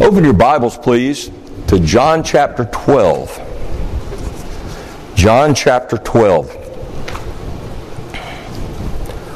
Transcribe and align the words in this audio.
Open 0.00 0.24
your 0.24 0.32
Bibles, 0.32 0.78
please, 0.78 1.30
to 1.66 1.78
John 1.78 2.24
chapter 2.24 2.64
12. 2.64 5.12
John 5.14 5.54
chapter 5.54 5.98
12. 5.98 6.56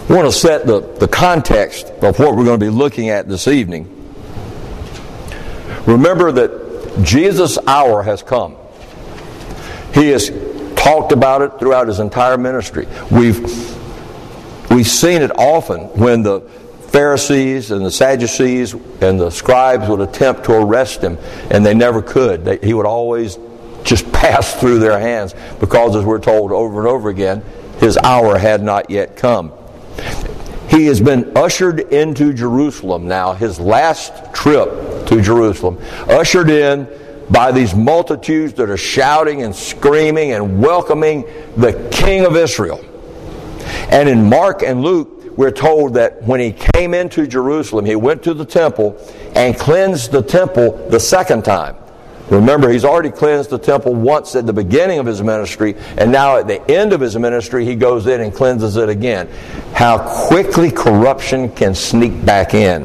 I 0.08 0.14
want 0.14 0.26
to 0.26 0.32
set 0.32 0.66
the, 0.66 0.80
the 0.80 1.06
context 1.06 1.88
of 2.02 2.18
what 2.18 2.34
we're 2.34 2.46
going 2.46 2.58
to 2.58 2.64
be 2.64 2.70
looking 2.70 3.10
at 3.10 3.28
this 3.28 3.46
evening. 3.46 3.90
Remember 5.86 6.32
that 6.32 7.02
Jesus' 7.02 7.58
hour 7.66 8.02
has 8.02 8.22
come. 8.22 8.56
He 9.92 10.08
has 10.08 10.30
talked 10.76 11.12
about 11.12 11.42
it 11.42 11.58
throughout 11.58 11.88
his 11.88 12.00
entire 12.00 12.38
ministry. 12.38 12.88
We've, 13.10 13.38
we've 14.70 14.88
seen 14.88 15.20
it 15.20 15.30
often 15.36 15.80
when 16.00 16.22
the 16.22 16.40
Pharisees 16.94 17.72
and 17.72 17.84
the 17.84 17.90
Sadducees 17.90 18.72
and 18.72 19.18
the 19.18 19.30
scribes 19.30 19.88
would 19.88 20.00
attempt 20.00 20.44
to 20.44 20.52
arrest 20.52 21.02
him, 21.02 21.18
and 21.50 21.66
they 21.66 21.74
never 21.74 22.00
could. 22.00 22.44
They, 22.44 22.58
he 22.58 22.72
would 22.72 22.86
always 22.86 23.36
just 23.82 24.12
pass 24.12 24.54
through 24.54 24.78
their 24.78 25.00
hands 25.00 25.34
because, 25.58 25.96
as 25.96 26.04
we're 26.04 26.20
told 26.20 26.52
over 26.52 26.78
and 26.78 26.86
over 26.86 27.08
again, 27.08 27.42
his 27.80 27.96
hour 27.96 28.38
had 28.38 28.62
not 28.62 28.90
yet 28.90 29.16
come. 29.16 29.52
He 30.68 30.86
has 30.86 31.00
been 31.00 31.36
ushered 31.36 31.80
into 31.80 32.32
Jerusalem 32.32 33.08
now, 33.08 33.32
his 33.32 33.58
last 33.58 34.32
trip 34.32 35.06
to 35.06 35.20
Jerusalem, 35.20 35.80
ushered 36.08 36.48
in 36.48 36.86
by 37.28 37.50
these 37.50 37.74
multitudes 37.74 38.52
that 38.54 38.70
are 38.70 38.76
shouting 38.76 39.42
and 39.42 39.52
screaming 39.52 40.30
and 40.30 40.62
welcoming 40.62 41.24
the 41.56 41.88
King 41.90 42.24
of 42.24 42.36
Israel. 42.36 42.84
And 43.90 44.08
in 44.08 44.28
Mark 44.28 44.62
and 44.62 44.80
Luke, 44.80 45.13
we're 45.36 45.50
told 45.50 45.94
that 45.94 46.22
when 46.22 46.40
he 46.40 46.52
came 46.52 46.94
into 46.94 47.26
Jerusalem, 47.26 47.84
he 47.84 47.96
went 47.96 48.22
to 48.24 48.34
the 48.34 48.44
temple 48.44 48.96
and 49.34 49.56
cleansed 49.56 50.12
the 50.12 50.22
temple 50.22 50.88
the 50.90 51.00
second 51.00 51.44
time. 51.44 51.76
Remember, 52.30 52.70
he's 52.70 52.84
already 52.84 53.10
cleansed 53.10 53.50
the 53.50 53.58
temple 53.58 53.94
once 53.94 54.34
at 54.34 54.46
the 54.46 54.52
beginning 54.52 54.98
of 54.98 55.04
his 55.04 55.22
ministry, 55.22 55.74
and 55.98 56.10
now 56.10 56.38
at 56.38 56.46
the 56.46 56.70
end 56.70 56.92
of 56.92 57.00
his 57.00 57.16
ministry, 57.18 57.66
he 57.66 57.74
goes 57.74 58.06
in 58.06 58.20
and 58.20 58.32
cleanses 58.32 58.76
it 58.76 58.88
again. 58.88 59.28
How 59.74 59.98
quickly 60.28 60.70
corruption 60.70 61.50
can 61.52 61.74
sneak 61.74 62.24
back 62.24 62.54
in. 62.54 62.84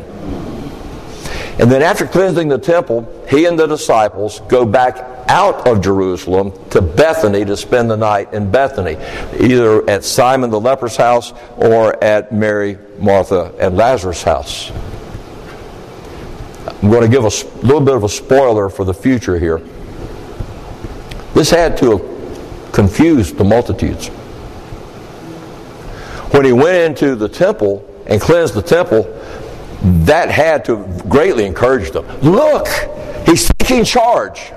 And 1.60 1.72
then 1.72 1.82
after 1.82 2.06
cleansing 2.06 2.48
the 2.50 2.58
temple, 2.58 3.08
he 3.30 3.46
and 3.46 3.58
the 3.58 3.68
disciples 3.68 4.42
go 4.48 4.66
back 4.66 5.19
out 5.30 5.68
of 5.68 5.82
Jerusalem 5.82 6.52
to 6.72 6.82
Bethany 6.82 7.46
to 7.46 7.56
spend 7.56 7.90
the 7.90 7.96
night 7.96 8.34
in 8.34 8.50
Bethany, 8.50 8.98
either 9.40 9.88
at 9.88 10.04
Simon 10.04 10.50
the 10.50 10.60
leper's 10.60 10.98
house 10.98 11.34
or 11.56 12.04
at 12.04 12.32
Mary, 12.32 12.80
Martha, 12.98 13.54
and 13.60 13.78
Lazarus' 13.78 14.24
house. 14.24 14.72
I'm 16.66 16.90
going 16.90 17.04
to 17.04 17.08
give 17.08 17.24
a 17.24 17.66
little 17.66 17.82
bit 17.82 17.96
of 17.96 18.04
a 18.04 18.10
spoiler 18.10 18.70
for 18.70 18.84
the 18.84 18.94
future 18.94 19.38
here. 19.38 19.62
This 21.36 21.52
had 21.52 21.78
to 21.78 22.00
confuse 22.74 23.32
the 23.32 23.44
multitudes. 23.44 24.08
When 26.32 26.44
he 26.44 26.54
went 26.54 27.02
into 27.02 27.16
the 27.16 27.30
temple 27.30 27.86
and 28.08 28.20
cleansed 28.20 28.56
the 28.56 28.62
temple, 28.62 29.04
that 30.06 30.30
had 30.32 30.66
to 30.66 30.78
greatly 31.08 31.46
encourage 31.46 31.92
them. 31.92 32.06
Look, 32.22 32.68
he's 33.26 33.48
taking 33.60 33.84
charge. 33.84 34.52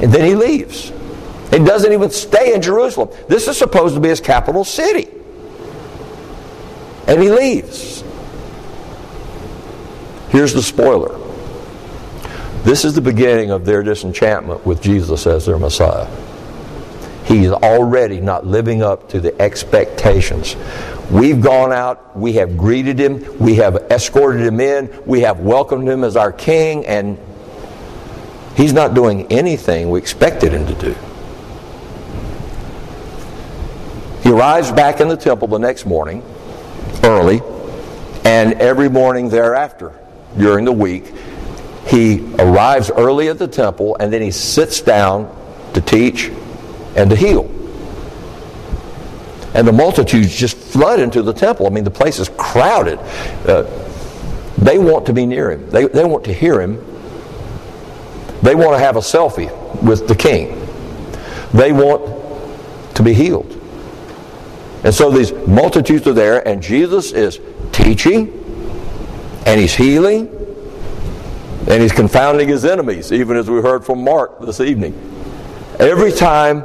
And 0.00 0.12
then 0.12 0.24
he 0.24 0.34
leaves. 0.34 0.92
He 1.50 1.58
doesn't 1.58 1.92
even 1.92 2.10
stay 2.10 2.54
in 2.54 2.60
Jerusalem. 2.60 3.10
This 3.28 3.48
is 3.48 3.56
supposed 3.56 3.94
to 3.94 4.00
be 4.00 4.08
his 4.08 4.20
capital 4.20 4.64
city. 4.64 5.08
And 7.06 7.22
he 7.22 7.30
leaves. 7.30 8.02
Here's 10.28 10.52
the 10.52 10.62
spoiler. 10.62 11.18
This 12.64 12.84
is 12.84 12.94
the 12.94 13.00
beginning 13.00 13.52
of 13.52 13.64
their 13.64 13.82
disenchantment 13.82 14.66
with 14.66 14.82
Jesus 14.82 15.26
as 15.26 15.46
their 15.46 15.58
Messiah. 15.58 16.08
He's 17.24 17.50
already 17.50 18.20
not 18.20 18.46
living 18.46 18.82
up 18.82 19.08
to 19.10 19.20
the 19.20 19.40
expectations. 19.40 20.56
We've 21.10 21.40
gone 21.40 21.72
out, 21.72 22.16
we 22.16 22.34
have 22.34 22.56
greeted 22.56 22.98
him, 22.98 23.38
we 23.38 23.54
have 23.56 23.76
escorted 23.90 24.42
him 24.42 24.60
in, 24.60 24.92
we 25.06 25.20
have 25.20 25.40
welcomed 25.40 25.88
him 25.88 26.02
as 26.02 26.16
our 26.16 26.32
king, 26.32 26.84
and 26.86 27.18
he's 28.56 28.72
not 28.72 28.94
doing 28.94 29.30
anything 29.30 29.90
we 29.90 29.98
expected 29.98 30.52
him 30.52 30.66
to 30.66 30.74
do. 30.74 30.96
He 34.22 34.32
arrives 34.32 34.72
back 34.72 35.00
in 35.00 35.08
the 35.08 35.16
temple 35.16 35.46
the 35.46 35.58
next 35.58 35.86
morning, 35.86 36.22
early, 37.04 37.40
and 38.24 38.54
every 38.54 38.88
morning 38.88 39.28
thereafter 39.28 39.92
during 40.36 40.64
the 40.64 40.72
week. 40.72 41.12
He 41.86 42.34
arrives 42.40 42.90
early 42.90 43.28
at 43.28 43.38
the 43.38 43.46
temple 43.46 43.96
and 44.00 44.12
then 44.12 44.20
he 44.20 44.32
sits 44.32 44.80
down 44.80 45.32
to 45.74 45.80
teach 45.80 46.32
and 46.96 47.08
to 47.10 47.14
heal. 47.14 47.44
And 49.54 49.66
the 49.66 49.72
multitudes 49.72 50.34
just 50.34 50.56
flood 50.56 50.98
into 50.98 51.22
the 51.22 51.32
temple. 51.32 51.66
I 51.66 51.70
mean, 51.70 51.84
the 51.84 51.90
place 51.90 52.18
is 52.18 52.28
crowded. 52.36 52.98
Uh, 53.46 53.62
they 54.58 54.78
want 54.78 55.06
to 55.06 55.12
be 55.12 55.24
near 55.24 55.52
him, 55.52 55.70
they, 55.70 55.86
they 55.86 56.04
want 56.04 56.24
to 56.24 56.32
hear 56.32 56.60
him. 56.60 56.84
They 58.42 58.54
want 58.54 58.72
to 58.74 58.78
have 58.78 58.96
a 58.96 59.00
selfie 59.00 59.50
with 59.82 60.08
the 60.08 60.14
king. 60.14 60.66
They 61.52 61.72
want 61.72 62.94
to 62.96 63.02
be 63.02 63.12
healed. 63.12 63.52
And 64.84 64.94
so 64.94 65.10
these 65.10 65.32
multitudes 65.46 66.06
are 66.06 66.12
there, 66.12 66.46
and 66.46 66.62
Jesus 66.62 67.12
is 67.12 67.40
teaching 67.72 68.42
and 69.46 69.60
he's 69.60 69.74
healing, 69.74 70.28
and 71.68 71.80
he's 71.80 71.92
confounding 71.92 72.48
his 72.48 72.64
enemies, 72.64 73.12
even 73.12 73.36
as 73.36 73.48
we 73.48 73.62
heard 73.62 73.84
from 73.84 74.02
Mark 74.02 74.40
this 74.40 74.60
evening. 74.60 74.92
Every 75.78 76.10
time 76.10 76.64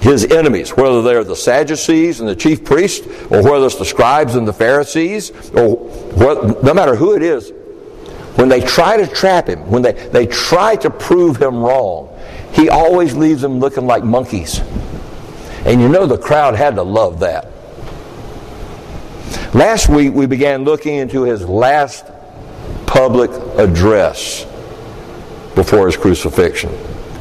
his 0.00 0.24
enemies, 0.24 0.70
whether 0.70 1.02
they're 1.02 1.24
the 1.24 1.36
Sadducees 1.36 2.20
and 2.20 2.28
the 2.28 2.34
chief 2.34 2.64
priests, 2.64 3.06
or 3.30 3.42
whether 3.42 3.66
it's 3.66 3.76
the 3.76 3.84
scribes 3.84 4.34
and 4.34 4.48
the 4.48 4.52
Pharisees, 4.52 5.30
or 5.50 5.90
no 6.62 6.72
matter 6.72 6.96
who 6.96 7.14
it 7.14 7.22
is, 7.22 7.52
when 8.36 8.48
they 8.48 8.60
try 8.60 8.98
to 8.98 9.06
trap 9.06 9.48
him, 9.48 9.70
when 9.70 9.82
they, 9.82 9.92
they 9.92 10.26
try 10.26 10.76
to 10.76 10.90
prove 10.90 11.40
him 11.40 11.56
wrong, 11.56 12.14
he 12.52 12.68
always 12.68 13.14
leaves 13.14 13.42
them 13.42 13.58
looking 13.58 13.86
like 13.86 14.04
monkeys. 14.04 14.60
And 15.64 15.80
you 15.80 15.88
know 15.88 16.06
the 16.06 16.18
crowd 16.18 16.54
had 16.54 16.76
to 16.76 16.82
love 16.82 17.20
that. 17.20 17.48
Last 19.54 19.88
week 19.88 20.12
we 20.12 20.26
began 20.26 20.64
looking 20.64 20.96
into 20.96 21.22
his 21.22 21.48
last 21.48 22.04
public 22.86 23.30
address 23.58 24.44
before 25.54 25.86
his 25.86 25.96
crucifixion, 25.96 26.70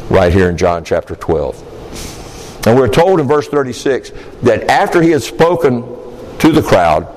right 0.10 0.34
here 0.34 0.50
in 0.50 0.58
John 0.58 0.84
chapter 0.84 1.16
12. 1.16 2.68
And 2.68 2.78
we're 2.78 2.90
told 2.90 3.22
in 3.22 3.28
verse 3.28 3.48
36 3.48 4.12
that 4.44 4.70
after 4.70 5.02
he 5.02 5.12
had 5.12 5.22
spoken 5.22 5.84
to 6.40 6.52
the 6.52 6.62
crowd, 6.62 7.08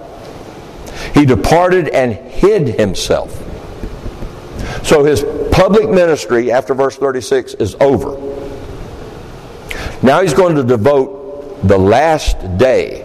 he 1.14 1.24
departed 1.24 1.88
and 1.88 2.12
hid 2.12 2.68
himself. 2.68 3.47
So 4.84 5.04
his 5.04 5.24
public 5.52 5.88
ministry 5.88 6.50
after 6.52 6.74
verse 6.74 6.96
36 6.96 7.54
is 7.54 7.74
over. 7.80 8.16
Now 10.02 10.22
he's 10.22 10.34
going 10.34 10.56
to 10.56 10.62
devote 10.62 11.66
the 11.66 11.78
last 11.78 12.58
day 12.58 13.04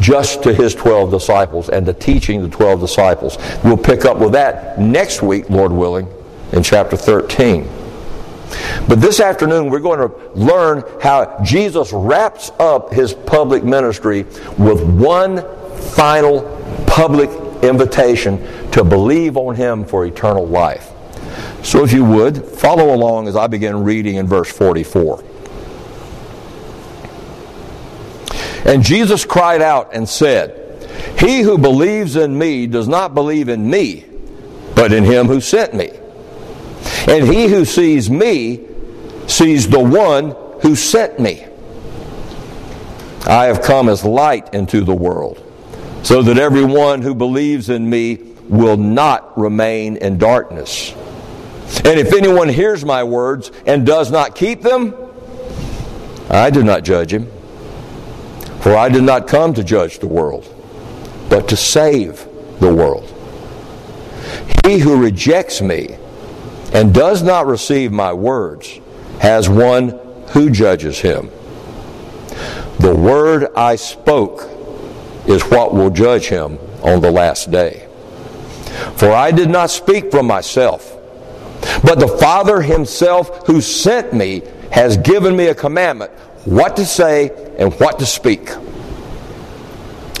just 0.00 0.42
to 0.44 0.54
his 0.54 0.74
12 0.74 1.10
disciples 1.10 1.68
and 1.68 1.84
to 1.86 1.92
teaching 1.92 2.42
the 2.42 2.48
12 2.48 2.80
disciples. 2.80 3.36
We'll 3.64 3.76
pick 3.76 4.04
up 4.04 4.18
with 4.18 4.32
that 4.32 4.78
next 4.78 5.22
week, 5.22 5.50
Lord 5.50 5.72
willing, 5.72 6.08
in 6.52 6.62
chapter 6.62 6.96
13. 6.96 7.68
But 8.88 9.00
this 9.00 9.20
afternoon, 9.20 9.68
we're 9.68 9.80
going 9.80 9.98
to 9.98 10.30
learn 10.34 10.82
how 11.02 11.38
Jesus 11.44 11.92
wraps 11.92 12.50
up 12.58 12.92
his 12.92 13.12
public 13.12 13.64
ministry 13.64 14.22
with 14.56 14.82
one 14.82 15.44
final 15.92 16.42
public 16.86 17.28
invitation 17.62 18.38
to 18.78 18.84
believe 18.84 19.36
on 19.36 19.56
him 19.56 19.84
for 19.84 20.06
eternal 20.06 20.46
life. 20.46 20.92
So, 21.64 21.82
if 21.82 21.92
you 21.92 22.04
would, 22.04 22.44
follow 22.44 22.94
along 22.94 23.26
as 23.26 23.34
I 23.34 23.48
begin 23.48 23.82
reading 23.82 24.14
in 24.14 24.28
verse 24.28 24.50
44. 24.52 25.24
And 28.64 28.84
Jesus 28.84 29.24
cried 29.24 29.62
out 29.62 29.94
and 29.94 30.08
said, 30.08 30.88
He 31.18 31.40
who 31.40 31.58
believes 31.58 32.14
in 32.14 32.38
me 32.38 32.68
does 32.68 32.86
not 32.86 33.14
believe 33.14 33.48
in 33.48 33.68
me, 33.68 34.04
but 34.76 34.92
in 34.92 35.02
him 35.02 35.26
who 35.26 35.40
sent 35.40 35.74
me. 35.74 35.90
And 37.08 37.26
he 37.26 37.48
who 37.48 37.64
sees 37.64 38.08
me 38.08 38.64
sees 39.26 39.68
the 39.68 39.82
one 39.82 40.36
who 40.62 40.76
sent 40.76 41.18
me. 41.18 41.44
I 43.26 43.46
have 43.46 43.60
come 43.60 43.88
as 43.88 44.04
light 44.04 44.54
into 44.54 44.82
the 44.82 44.94
world, 44.94 45.42
so 46.04 46.22
that 46.22 46.38
everyone 46.38 47.02
who 47.02 47.14
believes 47.14 47.70
in 47.70 47.90
me 47.90 48.28
will 48.48 48.76
not 48.76 49.36
remain 49.38 49.96
in 49.96 50.18
darkness. 50.18 50.92
And 51.84 51.98
if 51.98 52.14
anyone 52.14 52.48
hears 52.48 52.84
my 52.84 53.04
words 53.04 53.52
and 53.66 53.84
does 53.84 54.10
not 54.10 54.34
keep 54.34 54.62
them, 54.62 54.94
I 56.30 56.50
do 56.50 56.62
not 56.62 56.82
judge 56.82 57.12
him. 57.12 57.30
For 58.60 58.76
I 58.76 58.88
did 58.88 59.04
not 59.04 59.28
come 59.28 59.54
to 59.54 59.64
judge 59.64 59.98
the 59.98 60.06
world, 60.06 60.52
but 61.28 61.48
to 61.48 61.56
save 61.56 62.26
the 62.60 62.74
world. 62.74 63.14
He 64.64 64.78
who 64.78 65.00
rejects 65.00 65.60
me 65.60 65.96
and 66.72 66.92
does 66.92 67.22
not 67.22 67.46
receive 67.46 67.92
my 67.92 68.12
words 68.12 68.80
has 69.20 69.48
one 69.48 69.98
who 70.30 70.50
judges 70.50 70.98
him. 70.98 71.30
The 72.78 72.94
word 72.94 73.48
I 73.56 73.76
spoke 73.76 74.48
is 75.26 75.42
what 75.42 75.74
will 75.74 75.90
judge 75.90 76.26
him 76.26 76.58
on 76.82 77.00
the 77.00 77.10
last 77.10 77.50
day. 77.50 77.87
For 78.96 79.10
I 79.10 79.30
did 79.30 79.50
not 79.50 79.70
speak 79.70 80.10
from 80.10 80.26
myself, 80.26 80.96
but 81.82 81.98
the 81.98 82.08
Father 82.08 82.62
himself 82.62 83.46
who 83.46 83.60
sent 83.60 84.12
me 84.12 84.42
has 84.72 84.96
given 84.96 85.36
me 85.36 85.46
a 85.46 85.54
commandment 85.54 86.10
what 86.44 86.76
to 86.76 86.86
say 86.86 87.30
and 87.58 87.72
what 87.74 87.98
to 87.98 88.06
speak. 88.06 88.50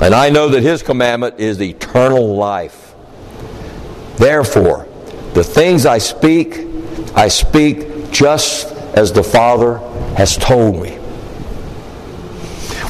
And 0.00 0.14
I 0.14 0.30
know 0.30 0.48
that 0.50 0.62
his 0.62 0.82
commandment 0.82 1.40
is 1.40 1.60
eternal 1.60 2.36
life. 2.36 2.94
Therefore, 4.16 4.86
the 5.34 5.44
things 5.44 5.86
I 5.86 5.98
speak, 5.98 6.66
I 7.14 7.28
speak 7.28 8.10
just 8.10 8.72
as 8.96 9.12
the 9.12 9.22
Father 9.22 9.78
has 10.16 10.36
told 10.36 10.82
me. 10.82 10.98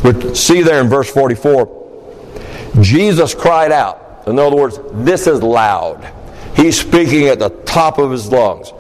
We 0.05 0.35
see 0.35 0.63
there 0.63 0.81
in 0.81 0.89
verse 0.89 1.11
44, 1.11 2.73
Jesus 2.81 3.35
cried 3.35 3.73
out. 3.73 4.08
In 4.31 4.39
other 4.39 4.57
words, 4.57 4.79
this 4.93 5.27
is 5.27 5.43
loud. 5.43 6.13
He's 6.57 6.79
speaking 6.81 7.29
at 7.29 7.39
the 7.39 7.51
top 7.51 7.99
of 7.99 8.11
his 8.11 8.31
lungs. 8.31 8.73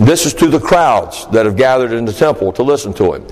This 0.00 0.26
is 0.26 0.34
to 0.34 0.48
the 0.48 0.60
crowds 0.60 1.26
that 1.28 1.46
have 1.46 1.56
gathered 1.56 1.92
in 1.92 2.04
the 2.04 2.12
temple 2.12 2.52
to 2.54 2.62
listen 2.62 2.92
to 2.94 3.14
him. 3.14 3.22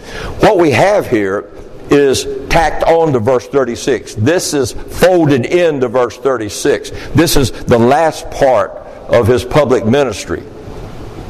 What 0.41 0.59
we 0.59 0.71
have 0.71 1.09
here 1.09 1.51
is 1.91 2.27
tacked 2.49 2.85
on 2.85 3.13
to 3.13 3.19
verse 3.19 3.49
36. 3.49 4.15
This 4.15 4.55
is 4.55 4.73
folded 4.73 5.47
into 5.47 5.89
verse 5.89 6.17
36. 6.17 6.91
This 7.15 7.37
is 7.37 7.51
the 7.51 7.79
last 7.79 8.31
part 8.31 8.71
of 9.09 9.27
his 9.27 9.45
public 9.45 9.85
ministry, 9.85 10.43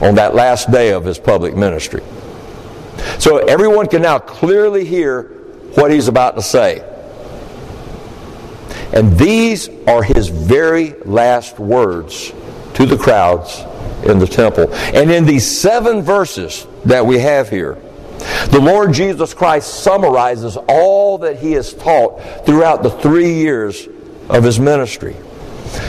on 0.03 0.15
that 0.17 0.35
last 0.35 0.71
day 0.71 0.93
of 0.93 1.05
his 1.05 1.19
public 1.19 1.57
ministry. 1.57 2.03
So 3.19 3.39
everyone 3.39 3.87
can 3.87 4.03
now 4.03 4.19
clearly 4.19 4.85
hear 4.85 5.23
what 5.75 5.91
he's 5.91 6.09
about 6.09 6.37
to 6.37 6.43
say. 6.43 6.87
And 8.93 9.17
these 9.17 9.69
are 9.87 10.03
his 10.03 10.29
very 10.29 10.95
last 11.05 11.59
words 11.59 12.33
to 12.75 12.87
the 12.87 12.97
crowds 12.97 13.61
in 14.05 14.19
the 14.19 14.27
temple. 14.27 14.73
And 14.75 15.11
in 15.11 15.27
these 15.27 15.47
seven 15.47 16.03
verses 16.03 16.67
that 16.85 17.07
we 17.07 17.19
have 17.19 17.49
here, 17.49 17.79
the 18.51 18.61
Lord 18.61 18.93
Jesus 18.93 19.33
Christ 19.33 19.83
summarizes 19.83 20.57
all 20.69 21.19
that 21.19 21.39
he 21.39 21.53
has 21.53 21.73
taught 21.73 22.45
throughout 22.45 22.83
the 22.83 22.91
three 22.91 23.35
years 23.35 23.87
of 24.29 24.45
his 24.45 24.59
ministry, 24.61 25.17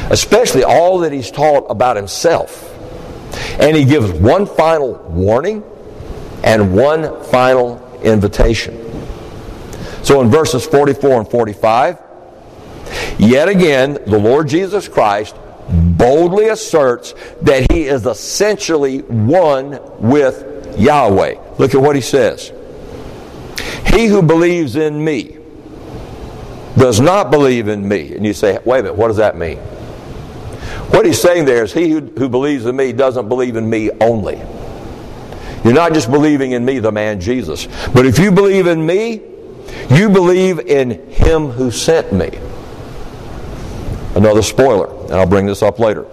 especially 0.09 0.63
all 0.63 0.99
that 0.99 1.11
he's 1.11 1.31
taught 1.31 1.65
about 1.69 1.95
himself. 1.95 2.67
And 3.59 3.75
he 3.75 3.83
gives 3.83 4.11
one 4.11 4.45
final 4.45 4.93
warning 5.09 5.63
and 6.43 6.75
one 6.75 7.23
final 7.25 7.99
invitation. 8.03 8.77
So 10.03 10.21
in 10.21 10.29
verses 10.29 10.65
44 10.65 11.19
and 11.21 11.29
45, 11.29 11.97
yet 13.17 13.47
again, 13.47 13.93
the 14.05 14.19
Lord 14.19 14.47
Jesus 14.47 14.87
Christ 14.87 15.35
boldly 15.69 16.49
asserts 16.49 17.13
that 17.41 17.71
he 17.71 17.83
is 17.83 18.05
essentially 18.05 18.99
one 18.99 19.79
with 19.99 20.77
Yahweh. 20.79 21.35
Look 21.57 21.75
at 21.75 21.81
what 21.81 21.95
he 21.95 22.01
says. 22.01 22.51
He 23.87 24.07
who 24.07 24.21
believes 24.21 24.75
in 24.75 25.03
me 25.03 25.37
does 26.77 26.99
not 26.99 27.31
believe 27.31 27.67
in 27.67 27.87
me. 27.87 28.15
And 28.15 28.25
you 28.25 28.33
say, 28.33 28.57
wait 28.65 28.79
a 28.79 28.83
minute, 28.83 28.97
what 28.97 29.09
does 29.09 29.17
that 29.17 29.37
mean? 29.37 29.57
What 30.91 31.05
he's 31.05 31.21
saying 31.21 31.45
there 31.45 31.63
is, 31.63 31.73
he 31.73 31.89
who, 31.89 32.01
who 32.01 32.27
believes 32.29 32.65
in 32.65 32.75
me 32.75 32.91
doesn't 32.93 33.29
believe 33.29 33.55
in 33.55 33.69
me 33.69 33.91
only. 34.01 34.37
You're 35.63 35.73
not 35.73 35.93
just 35.93 36.09
believing 36.09 36.53
in 36.53 36.65
me, 36.65 36.79
the 36.79 36.91
man 36.91 37.21
Jesus. 37.21 37.67
But 37.93 38.05
if 38.05 38.17
you 38.17 38.31
believe 38.31 38.67
in 38.67 38.85
me, 38.85 39.21
you 39.89 40.09
believe 40.09 40.59
in 40.59 41.11
him 41.11 41.47
who 41.47 41.71
sent 41.71 42.11
me. 42.11 42.29
Another 44.21 44.43
spoiler, 44.43 44.87
and 45.05 45.13
I'll 45.13 45.25
bring 45.25 45.47
this 45.47 45.63
up 45.63 45.79
later. 45.79 46.05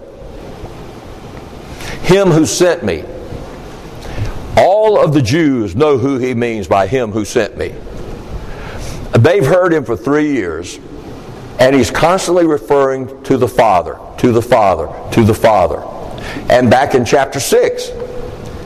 Him 2.01 2.29
who 2.29 2.47
sent 2.47 2.83
me. 2.83 3.03
All 4.57 4.99
of 4.99 5.13
the 5.13 5.21
Jews 5.21 5.75
know 5.75 5.99
who 5.99 6.17
he 6.17 6.33
means 6.33 6.67
by 6.67 6.87
him 6.87 7.11
who 7.11 7.23
sent 7.23 7.55
me. 7.55 7.75
They've 9.11 9.45
heard 9.45 9.71
him 9.71 9.85
for 9.85 9.95
three 9.95 10.31
years, 10.31 10.79
and 11.59 11.75
he's 11.75 11.91
constantly 11.91 12.47
referring 12.47 13.21
to 13.25 13.37
the 13.37 13.47
Father, 13.47 13.99
to 14.17 14.31
the 14.31 14.41
Father, 14.41 14.91
to 15.11 15.23
the 15.23 15.35
Father. 15.35 15.77
And 16.51 16.67
back 16.67 16.95
in 16.95 17.05
chapter 17.05 17.39
6, 17.39 17.91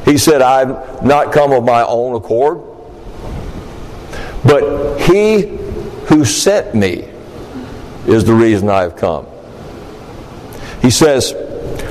he 0.05 0.17
said, 0.17 0.41
I've 0.41 1.03
not 1.03 1.33
come 1.33 1.51
of 1.51 1.65
my 1.65 1.83
own 1.83 2.15
accord, 2.15 2.61
but 4.45 5.01
he 5.01 5.57
who 6.05 6.23
sent 6.23 6.73
me 6.73 7.09
is 8.07 8.23
the 8.23 8.33
reason 8.33 8.69
I 8.69 8.83
have 8.83 8.95
come. 8.95 9.27
He 10.83 10.91
says, 10.91 11.31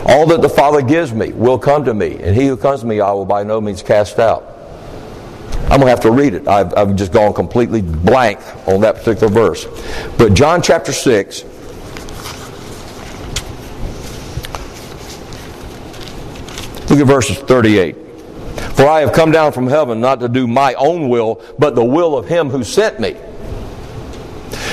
All 0.06 0.26
that 0.26 0.42
the 0.42 0.50
Father 0.50 0.82
gives 0.82 1.12
me 1.14 1.32
will 1.32 1.58
come 1.58 1.86
to 1.86 1.94
me, 1.94 2.18
and 2.20 2.36
he 2.36 2.46
who 2.46 2.58
comes 2.58 2.82
to 2.82 2.86
me 2.86 3.00
I 3.00 3.10
will 3.10 3.24
by 3.24 3.42
no 3.42 3.60
means 3.60 3.82
cast 3.82 4.18
out. 4.18 4.52
I'm 5.62 5.80
going 5.80 5.86
to 5.86 5.90
have 5.90 6.00
to 6.00 6.10
read 6.10 6.34
it. 6.34 6.46
I've, 6.46 6.76
I've 6.76 6.94
just 6.94 7.12
gone 7.12 7.32
completely 7.32 7.80
blank 7.80 8.38
on 8.68 8.82
that 8.82 8.96
particular 8.96 9.32
verse. 9.32 9.64
But 10.18 10.34
John 10.34 10.60
chapter 10.60 10.92
6, 10.92 11.44
look 16.90 17.00
at 17.00 17.06
verses 17.06 17.38
38. 17.38 17.96
For 18.76 18.86
I 18.86 19.00
have 19.00 19.14
come 19.14 19.30
down 19.30 19.52
from 19.52 19.66
heaven 19.66 20.02
not 20.02 20.20
to 20.20 20.28
do 20.28 20.46
my 20.46 20.74
own 20.74 21.08
will, 21.08 21.42
but 21.58 21.74
the 21.74 21.84
will 21.84 22.18
of 22.18 22.28
him 22.28 22.50
who 22.50 22.62
sent 22.62 23.00
me. 23.00 23.16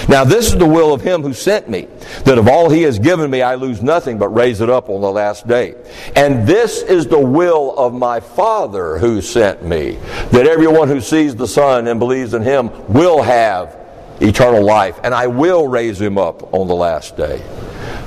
Now, 0.09 0.23
this 0.23 0.47
is 0.47 0.57
the 0.57 0.65
will 0.65 0.91
of 0.91 1.01
him 1.01 1.21
who 1.21 1.33
sent 1.33 1.69
me, 1.69 1.87
that 2.25 2.39
of 2.39 2.47
all 2.47 2.71
he 2.71 2.81
has 2.81 2.97
given 2.97 3.29
me 3.29 3.43
I 3.43 3.53
lose 3.53 3.83
nothing, 3.83 4.17
but 4.17 4.29
raise 4.29 4.59
it 4.59 4.67
up 4.67 4.89
on 4.89 5.01
the 5.01 5.11
last 5.11 5.47
day. 5.47 5.75
And 6.15 6.47
this 6.47 6.81
is 6.81 7.05
the 7.05 7.19
will 7.19 7.77
of 7.77 7.93
my 7.93 8.19
Father 8.19 8.97
who 8.97 9.21
sent 9.21 9.63
me, 9.63 9.99
that 10.31 10.47
everyone 10.47 10.87
who 10.87 10.99
sees 10.99 11.35
the 11.35 11.47
Son 11.47 11.85
and 11.85 11.99
believes 11.99 12.33
in 12.33 12.41
him 12.41 12.71
will 12.91 13.21
have 13.21 13.77
eternal 14.19 14.63
life, 14.63 14.99
and 15.03 15.13
I 15.13 15.27
will 15.27 15.67
raise 15.67 16.01
him 16.01 16.17
up 16.17 16.55
on 16.55 16.67
the 16.67 16.75
last 16.75 17.15
day. 17.15 17.39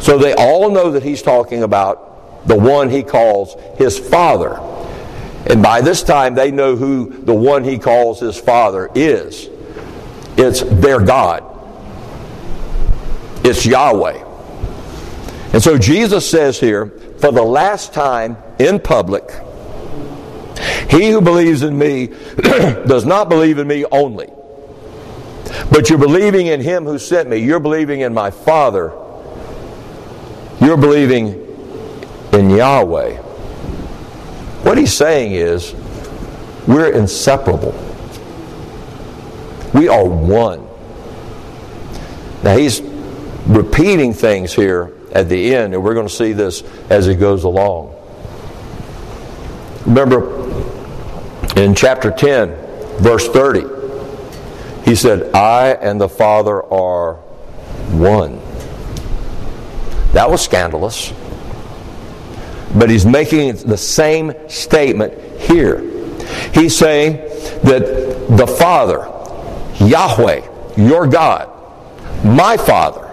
So 0.00 0.19
they 0.19 0.34
all 0.34 0.72
know 0.72 0.90
that 0.90 1.05
he's 1.05 1.22
talking 1.22 1.62
about 1.62 2.48
the 2.48 2.58
one 2.58 2.90
he 2.90 3.05
calls 3.05 3.55
his 3.79 3.96
Father. 3.96 4.56
And 5.48 5.62
by 5.62 5.81
this 5.81 6.03
time, 6.03 6.34
they 6.34 6.50
know 6.50 6.74
who 6.74 7.10
the 7.22 7.32
one 7.32 7.62
he 7.62 7.79
calls 7.79 8.19
his 8.19 8.36
Father 8.36 8.91
is. 8.96 9.48
It's 10.36 10.62
their 10.62 10.98
God. 10.98 11.52
It's 13.44 13.67
Yahweh. 13.67 14.29
And 15.53 15.63
so 15.63 15.77
Jesus 15.77 16.29
says 16.29 16.58
here, 16.58 16.87
for 16.87 17.32
the 17.32 17.43
last 17.43 17.93
time 17.93 18.37
in 18.58 18.79
public, 18.79 19.31
he 20.89 21.11
who 21.11 21.20
believes 21.20 21.63
in 21.63 21.77
me 21.77 22.06
does 22.37 23.05
not 23.05 23.29
believe 23.29 23.58
in 23.58 23.67
me 23.67 23.84
only, 23.91 24.29
but 25.70 25.89
you're 25.89 25.99
believing 25.99 26.46
in 26.46 26.61
him 26.61 26.84
who 26.84 26.99
sent 26.99 27.29
me. 27.29 27.39
You're 27.39 27.61
believing 27.61 28.01
in 28.01 28.15
my 28.15 28.31
Father. 28.31 28.93
You're 30.61 30.77
believing 30.77 31.34
in 32.32 32.51
Yahweh. 32.51 33.17
What 34.63 34.79
he's 34.79 34.93
saying 34.93 35.32
is, 35.32 35.75
we're 36.67 36.93
inseparable. 36.93 37.72
We 39.75 39.89
are 39.89 40.05
one. 40.05 40.69
Now, 42.44 42.56
he's 42.56 42.81
repeating 43.46 44.13
things 44.15 44.53
here 44.53 44.93
at 45.13 45.29
the 45.29 45.55
end, 45.55 45.75
and 45.75 45.82
we're 45.82 45.94
going 45.94 46.08
to 46.08 46.15
see 46.15 46.32
this 46.32 46.63
as 46.91 47.08
it 47.08 47.17
goes 47.17 47.44
along. 47.44 47.94
Remember 49.87 50.43
in 51.56 51.75
chapter 51.75 52.11
10, 52.11 52.49
verse 53.01 53.29
30, 53.29 53.65
he 54.84 54.94
said, 54.94 55.34
I 55.34 55.72
and 55.72 56.01
the 56.01 56.08
Father 56.08 56.63
are 56.63 57.15
one. 57.93 58.41
That 60.13 60.31
was 60.31 60.43
scandalous. 60.43 61.13
But 62.75 62.89
he's 62.91 63.05
making 63.05 63.56
the 63.56 63.77
same 63.77 64.32
statement 64.49 65.41
here. 65.41 65.81
He's 66.55 66.77
saying 66.77 67.17
that 67.65 68.27
the 68.31 68.46
Father, 68.46 69.08
Yahweh, 69.84 70.77
your 70.77 71.06
God, 71.06 71.51
my 72.25 72.56
Father, 72.56 73.11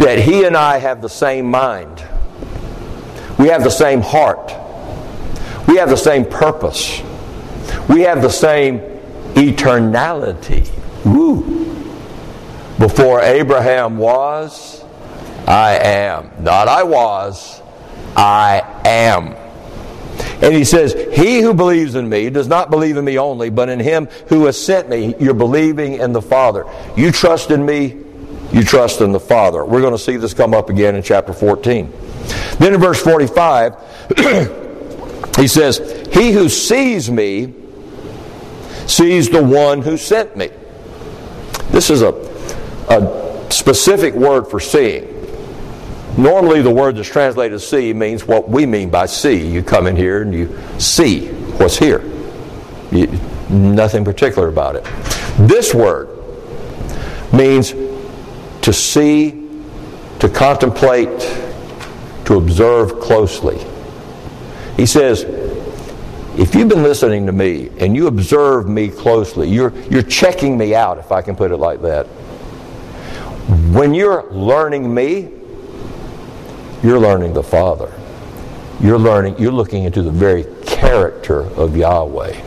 that 0.00 0.18
he 0.18 0.44
and 0.44 0.56
I 0.56 0.78
have 0.78 1.02
the 1.02 1.08
same 1.08 1.50
mind. 1.50 2.02
We 3.38 3.48
have 3.48 3.62
the 3.62 3.70
same 3.70 4.00
heart. 4.00 4.50
We 5.68 5.76
have 5.76 5.90
the 5.90 5.96
same 5.96 6.24
purpose. 6.24 7.00
We 7.86 8.00
have 8.02 8.22
the 8.22 8.30
same 8.30 8.80
eternality. 9.34 10.68
Woo. 11.04 11.42
Before 12.78 13.20
Abraham 13.20 13.98
was, 13.98 14.82
I 15.46 15.76
am. 15.76 16.30
Not 16.40 16.66
I 16.66 16.82
was, 16.82 17.60
I 18.16 18.62
am. 18.86 19.36
And 20.42 20.54
he 20.54 20.64
says, 20.64 20.94
He 21.12 21.40
who 21.42 21.52
believes 21.52 21.94
in 21.94 22.08
me 22.08 22.30
does 22.30 22.48
not 22.48 22.70
believe 22.70 22.96
in 22.96 23.04
me 23.04 23.18
only, 23.18 23.50
but 23.50 23.68
in 23.68 23.80
him 23.80 24.06
who 24.28 24.46
has 24.46 24.62
sent 24.62 24.88
me. 24.88 25.14
You're 25.20 25.34
believing 25.34 25.94
in 25.94 26.14
the 26.14 26.22
Father. 26.22 26.64
You 26.96 27.12
trust 27.12 27.50
in 27.50 27.66
me, 27.66 28.02
you 28.52 28.64
trust 28.64 29.00
in 29.00 29.12
the 29.12 29.20
Father. 29.20 29.64
We're 29.64 29.80
going 29.80 29.92
to 29.92 29.98
see 29.98 30.16
this 30.16 30.34
come 30.34 30.54
up 30.54 30.70
again 30.70 30.96
in 30.96 31.02
chapter 31.02 31.32
14. 31.32 31.92
Then 32.58 32.74
in 32.74 32.80
verse 32.80 33.00
45, 33.02 33.74
he 35.36 35.46
says, 35.46 36.08
He 36.12 36.32
who 36.32 36.48
sees 36.48 37.10
me 37.10 37.54
sees 38.86 39.30
the 39.30 39.42
one 39.42 39.82
who 39.82 39.96
sent 39.96 40.36
me. 40.36 40.50
This 41.70 41.90
is 41.90 42.02
a, 42.02 42.10
a 42.88 43.50
specific 43.50 44.14
word 44.14 44.48
for 44.48 44.58
seeing. 44.58 45.06
Normally, 46.18 46.60
the 46.60 46.74
word 46.74 46.96
that's 46.96 47.08
translated 47.08 47.60
see 47.60 47.92
means 47.94 48.26
what 48.26 48.48
we 48.48 48.66
mean 48.66 48.90
by 48.90 49.06
see. 49.06 49.46
You 49.46 49.62
come 49.62 49.86
in 49.86 49.94
here 49.94 50.22
and 50.22 50.34
you 50.34 50.58
see 50.78 51.28
what's 51.58 51.78
here. 51.78 52.02
You, 52.90 53.06
nothing 53.48 54.04
particular 54.04 54.48
about 54.48 54.74
it. 54.74 54.84
This 55.38 55.72
word 55.72 56.08
means 57.32 57.72
to 58.62 58.72
see, 58.72 59.48
to 60.18 60.28
contemplate, 60.28 61.20
to 62.26 62.36
observe 62.36 63.00
closely. 63.00 63.58
He 64.76 64.86
says, 64.86 65.24
if 66.38 66.54
you've 66.54 66.68
been 66.68 66.82
listening 66.82 67.26
to 67.26 67.32
me 67.32 67.70
and 67.78 67.96
you 67.96 68.06
observe 68.06 68.68
me 68.68 68.88
closely, 68.88 69.48
you're, 69.48 69.76
you're 69.90 70.02
checking 70.02 70.56
me 70.56 70.74
out, 70.74 70.98
if 70.98 71.10
I 71.12 71.22
can 71.22 71.36
put 71.36 71.50
it 71.50 71.56
like 71.56 71.82
that. 71.82 72.06
When 73.74 73.94
you're 73.94 74.30
learning 74.30 74.92
me, 74.94 75.30
you're 76.82 77.00
learning 77.00 77.34
the 77.34 77.42
Father. 77.42 77.92
You're 78.80 78.98
learning, 78.98 79.38
you're 79.38 79.52
looking 79.52 79.84
into 79.84 80.02
the 80.02 80.10
very 80.10 80.44
character 80.64 81.40
of 81.40 81.76
Yahweh. 81.76 82.40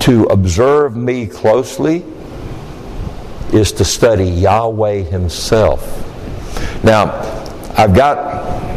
To 0.00 0.24
observe 0.24 0.96
me 0.96 1.26
closely 1.26 2.04
is 3.52 3.72
to 3.72 3.84
study 3.84 4.28
Yahweh 4.28 5.02
Himself. 5.02 5.82
Now, 6.84 7.12
I've 7.76 7.94
got, 7.94 8.18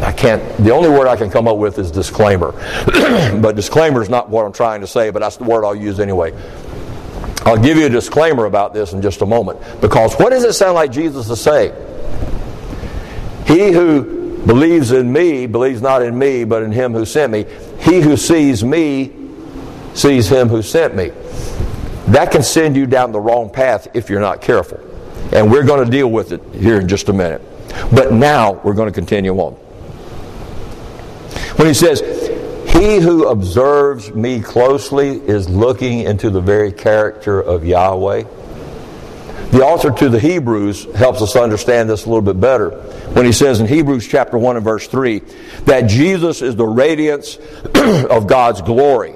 I 0.02 0.12
can't, 0.12 0.42
the 0.58 0.72
only 0.72 0.88
word 0.88 1.06
I 1.06 1.16
can 1.16 1.30
come 1.30 1.46
up 1.48 1.58
with 1.58 1.78
is 1.78 1.90
disclaimer. 1.90 2.52
but 3.40 3.56
disclaimer 3.56 4.00
is 4.02 4.08
not 4.08 4.30
what 4.30 4.44
I'm 4.44 4.52
trying 4.52 4.80
to 4.80 4.86
say, 4.86 5.10
but 5.10 5.20
that's 5.20 5.36
the 5.36 5.44
word 5.44 5.64
I'll 5.64 5.74
use 5.74 6.00
anyway. 6.00 6.32
I'll 7.44 7.62
give 7.62 7.76
you 7.76 7.86
a 7.86 7.90
disclaimer 7.90 8.46
about 8.46 8.74
this 8.74 8.92
in 8.92 9.02
just 9.02 9.22
a 9.22 9.26
moment. 9.26 9.60
Because 9.80 10.14
what 10.14 10.30
does 10.30 10.44
it 10.44 10.54
sound 10.54 10.74
like 10.74 10.90
Jesus 10.90 11.28
is 11.30 11.40
saying? 11.40 11.72
He 13.46 13.70
who 13.70 14.44
believes 14.46 14.92
in 14.92 15.12
me 15.12 15.46
believes 15.46 15.82
not 15.82 16.02
in 16.02 16.18
me, 16.18 16.44
but 16.44 16.62
in 16.62 16.72
him 16.72 16.92
who 16.92 17.04
sent 17.04 17.32
me. 17.32 17.46
He 17.80 18.00
who 18.00 18.16
sees 18.16 18.64
me 18.64 19.12
sees 19.94 20.28
him 20.28 20.48
who 20.48 20.62
sent 20.62 20.96
me. 20.96 21.12
That 22.08 22.30
can 22.30 22.42
send 22.42 22.76
you 22.76 22.86
down 22.86 23.12
the 23.12 23.20
wrong 23.20 23.50
path 23.50 23.88
if 23.94 24.08
you're 24.08 24.20
not 24.20 24.40
careful. 24.40 24.80
And 25.32 25.50
we're 25.50 25.64
going 25.64 25.84
to 25.84 25.90
deal 25.90 26.08
with 26.08 26.32
it 26.32 26.40
here 26.54 26.80
in 26.80 26.88
just 26.88 27.08
a 27.08 27.12
minute. 27.12 27.42
But 27.92 28.12
now 28.12 28.52
we're 28.52 28.74
going 28.74 28.88
to 28.88 28.94
continue 28.94 29.36
on. 29.38 29.54
When 31.56 31.66
he 31.66 31.74
says, 31.74 32.00
He 32.72 32.98
who 32.98 33.28
observes 33.28 34.12
me 34.12 34.40
closely 34.40 35.16
is 35.16 35.48
looking 35.48 36.00
into 36.00 36.30
the 36.30 36.40
very 36.40 36.72
character 36.72 37.40
of 37.40 37.64
Yahweh. 37.64 38.24
The 39.50 39.64
author 39.64 39.90
to 39.90 40.08
the 40.08 40.20
Hebrews 40.20 40.84
helps 40.94 41.22
us 41.22 41.34
understand 41.34 41.88
this 41.88 42.04
a 42.04 42.08
little 42.08 42.22
bit 42.22 42.40
better 42.40 42.70
when 43.14 43.24
he 43.24 43.32
says 43.32 43.60
in 43.60 43.66
Hebrews 43.66 44.06
chapter 44.06 44.36
1 44.36 44.56
and 44.56 44.64
verse 44.64 44.86
3 44.88 45.20
that 45.64 45.82
Jesus 45.82 46.42
is 46.42 46.56
the 46.56 46.66
radiance 46.66 47.36
of 47.74 48.26
God's 48.26 48.60
glory 48.60 49.15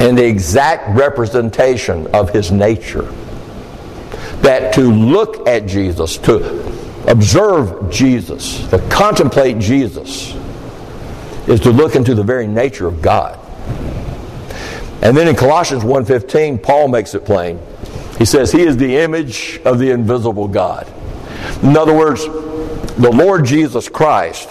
and 0.00 0.18
the 0.18 0.26
exact 0.26 0.96
representation 0.96 2.06
of 2.08 2.30
his 2.30 2.50
nature. 2.50 3.10
That 4.42 4.74
to 4.74 4.82
look 4.82 5.46
at 5.46 5.66
Jesus, 5.66 6.18
to 6.18 6.60
observe 7.06 7.90
Jesus, 7.90 8.68
to 8.70 8.78
contemplate 8.90 9.58
Jesus, 9.58 10.34
is 11.46 11.60
to 11.60 11.70
look 11.70 11.94
into 11.94 12.14
the 12.14 12.22
very 12.22 12.46
nature 12.46 12.86
of 12.86 13.02
God. 13.02 13.38
And 15.02 15.16
then 15.16 15.28
in 15.28 15.36
Colossians 15.36 15.84
1:15, 15.84 16.58
Paul 16.58 16.88
makes 16.88 17.14
it 17.14 17.24
plain. 17.24 17.58
He 18.18 18.24
says 18.24 18.52
he 18.52 18.62
is 18.62 18.76
the 18.76 18.96
image 18.96 19.60
of 19.64 19.78
the 19.78 19.90
invisible 19.90 20.48
God. 20.48 20.86
In 21.62 21.76
other 21.76 21.94
words, 21.94 22.24
the 22.24 23.10
Lord 23.12 23.44
Jesus 23.44 23.88
Christ 23.88 24.48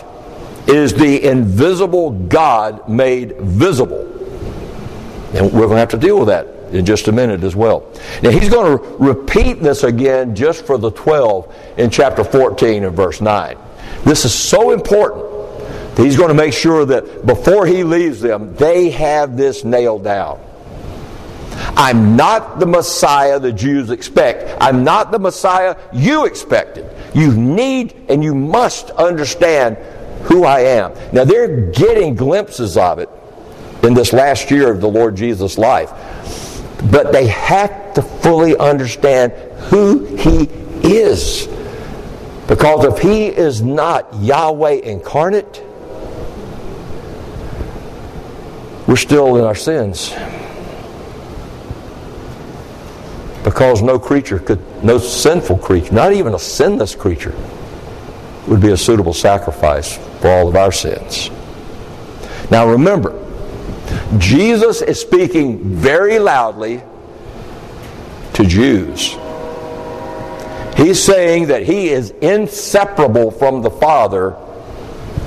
is 0.67 0.93
the 0.93 1.23
invisible 1.23 2.11
God 2.11 2.87
made 2.87 3.37
visible. 3.39 4.12
And 5.33 5.51
we're 5.51 5.65
going 5.65 5.71
to 5.71 5.77
have 5.77 5.89
to 5.89 5.97
deal 5.97 6.19
with 6.19 6.27
that 6.27 6.47
in 6.73 6.85
just 6.85 7.07
a 7.07 7.11
minute 7.11 7.43
as 7.43 7.55
well. 7.55 7.91
Now, 8.21 8.29
he's 8.29 8.49
going 8.49 8.77
to 8.77 8.83
repeat 8.97 9.61
this 9.61 9.83
again 9.83 10.35
just 10.35 10.65
for 10.65 10.77
the 10.77 10.91
12 10.91 11.55
in 11.77 11.89
chapter 11.89 12.23
14 12.23 12.83
and 12.83 12.95
verse 12.95 13.21
9. 13.21 13.57
This 14.03 14.25
is 14.25 14.33
so 14.33 14.71
important. 14.71 15.29
He's 15.97 16.17
going 16.17 16.29
to 16.29 16.35
make 16.35 16.53
sure 16.53 16.85
that 16.85 17.25
before 17.25 17.65
he 17.65 17.83
leaves 17.83 18.21
them, 18.21 18.55
they 18.55 18.89
have 18.91 19.37
this 19.37 19.63
nailed 19.63 20.03
down. 20.03 20.39
I'm 21.75 22.15
not 22.15 22.59
the 22.59 22.65
Messiah 22.65 23.39
the 23.39 23.53
Jews 23.53 23.89
expect. 23.89 24.57
I'm 24.61 24.83
not 24.83 25.11
the 25.11 25.19
Messiah 25.19 25.75
you 25.93 26.25
expected. 26.25 26.89
You 27.13 27.31
need 27.35 28.05
and 28.09 28.23
you 28.23 28.33
must 28.33 28.89
understand 28.91 29.77
who 30.23 30.45
I 30.45 30.61
am. 30.61 30.93
Now, 31.11 31.23
they're 31.23 31.71
getting 31.71 32.15
glimpses 32.15 32.77
of 32.77 32.99
it 32.99 33.09
in 33.83 33.93
this 33.93 34.13
last 34.13 34.49
year 34.49 34.71
of 34.71 34.81
the 34.81 34.87
Lord 34.87 35.15
Jesus' 35.15 35.57
life. 35.57 35.91
But 36.89 37.11
they 37.11 37.27
have 37.27 37.93
to 37.93 38.01
fully 38.01 38.57
understand 38.57 39.33
who 39.69 40.05
He 40.15 40.49
is. 40.83 41.47
Because 42.47 42.85
if 42.85 42.99
He 42.99 43.27
is 43.27 43.61
not 43.61 44.13
Yahweh 44.15 44.81
incarnate, 44.83 45.63
we're 48.87 48.95
still 48.95 49.37
in 49.37 49.43
our 49.43 49.55
sins. 49.55 50.13
Because 53.43 53.81
no 53.81 53.99
creature 53.99 54.39
could, 54.39 54.83
no 54.83 54.97
sinful 54.97 55.57
creature, 55.57 55.93
not 55.93 56.13
even 56.13 56.33
a 56.33 56.39
sinless 56.39 56.95
creature, 56.95 57.35
would 58.47 58.61
be 58.61 58.71
a 58.71 58.77
suitable 58.77 59.13
sacrifice 59.13 59.97
for 60.19 60.29
all 60.29 60.47
of 60.47 60.55
our 60.55 60.71
sins. 60.71 61.29
Now 62.51 62.67
remember, 62.69 63.22
Jesus 64.17 64.82
is 64.82 65.00
speaking 65.00 65.75
very 65.75 66.20
loudly 66.20 66.82
to 68.34 68.46
Jews. 68.46 69.15
He's 70.75 71.01
saying 71.01 71.48
that 71.48 71.63
he 71.63 71.89
is 71.89 72.12
inseparable 72.22 73.32
from 73.32 73.62
the 73.62 73.70
Father 73.70 74.36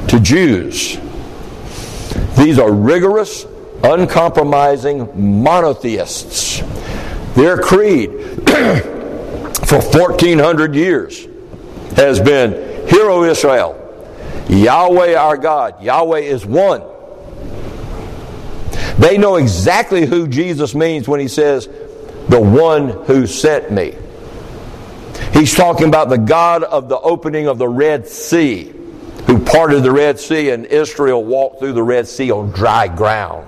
to 0.08 0.20
Jews. 0.20 0.98
These 2.36 2.58
are 2.58 2.70
rigorous, 2.70 3.46
uncompromising 3.82 5.42
monotheists. 5.42 6.60
Their 7.34 7.60
creed 7.60 8.10
for 9.66 9.80
1400 9.80 10.74
years 10.74 11.26
has 11.96 12.20
been 12.20 12.88
Hear, 12.88 13.10
O 13.10 13.24
Israel, 13.24 13.82
Yahweh 14.48 15.14
our 15.14 15.36
God, 15.36 15.82
Yahweh 15.82 16.20
is 16.20 16.46
one. 16.46 16.82
They 18.98 19.18
know 19.18 19.36
exactly 19.36 20.06
who 20.06 20.26
Jesus 20.26 20.74
means 20.74 21.06
when 21.06 21.20
he 21.20 21.28
says, 21.28 21.68
the 22.28 22.40
one 22.40 22.88
who 23.04 23.26
sent 23.26 23.70
me. 23.70 23.94
He's 25.32 25.54
talking 25.54 25.88
about 25.88 26.08
the 26.08 26.18
God 26.18 26.64
of 26.64 26.88
the 26.88 26.98
opening 26.98 27.46
of 27.46 27.58
the 27.58 27.68
Red 27.68 28.08
Sea, 28.08 28.72
who 29.26 29.44
parted 29.44 29.82
the 29.82 29.92
Red 29.92 30.18
Sea 30.18 30.50
and 30.50 30.66
Israel 30.66 31.22
walked 31.22 31.60
through 31.60 31.74
the 31.74 31.82
Red 31.82 32.08
Sea 32.08 32.30
on 32.30 32.50
dry 32.50 32.88
ground. 32.88 33.45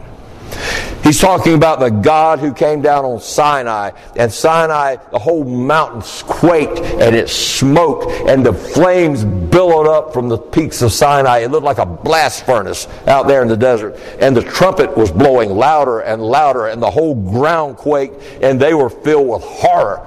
He's 1.08 1.18
talking 1.18 1.54
about 1.54 1.80
the 1.80 1.88
God 1.88 2.38
who 2.38 2.52
came 2.52 2.82
down 2.82 3.06
on 3.06 3.18
Sinai, 3.18 3.92
and 4.14 4.30
Sinai, 4.30 4.96
the 5.10 5.18
whole 5.18 5.42
mountain 5.42 6.02
quaked 6.26 6.80
and 6.80 7.16
it 7.16 7.30
smoked, 7.30 8.12
and 8.28 8.44
the 8.44 8.52
flames 8.52 9.24
billowed 9.24 9.86
up 9.86 10.12
from 10.12 10.28
the 10.28 10.36
peaks 10.36 10.82
of 10.82 10.92
Sinai. 10.92 11.38
It 11.38 11.50
looked 11.50 11.64
like 11.64 11.78
a 11.78 11.86
blast 11.86 12.44
furnace 12.44 12.86
out 13.06 13.26
there 13.26 13.40
in 13.40 13.48
the 13.48 13.56
desert. 13.56 13.98
And 14.20 14.36
the 14.36 14.42
trumpet 14.42 14.94
was 14.98 15.10
blowing 15.10 15.48
louder 15.48 16.00
and 16.00 16.20
louder, 16.20 16.66
and 16.66 16.82
the 16.82 16.90
whole 16.90 17.14
ground 17.14 17.78
quaked, 17.78 18.22
and 18.42 18.60
they 18.60 18.74
were 18.74 18.90
filled 18.90 19.28
with 19.28 19.42
horror 19.42 20.06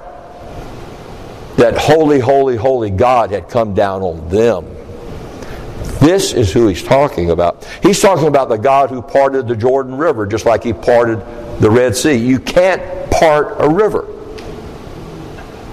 that 1.56 1.76
holy, 1.76 2.20
holy, 2.20 2.54
holy 2.54 2.90
God 2.90 3.32
had 3.32 3.48
come 3.48 3.74
down 3.74 4.02
on 4.02 4.28
them. 4.28 4.81
This 6.02 6.32
is 6.32 6.52
who 6.52 6.66
he's 6.66 6.82
talking 6.82 7.30
about. 7.30 7.64
He's 7.80 8.00
talking 8.00 8.26
about 8.26 8.48
the 8.48 8.56
God 8.56 8.90
who 8.90 9.00
parted 9.00 9.46
the 9.46 9.54
Jordan 9.54 9.96
River, 9.96 10.26
just 10.26 10.44
like 10.44 10.64
he 10.64 10.72
parted 10.72 11.20
the 11.60 11.70
Red 11.70 11.94
Sea. 11.94 12.14
You 12.14 12.40
can't 12.40 13.08
part 13.12 13.54
a 13.60 13.68
river. 13.68 14.08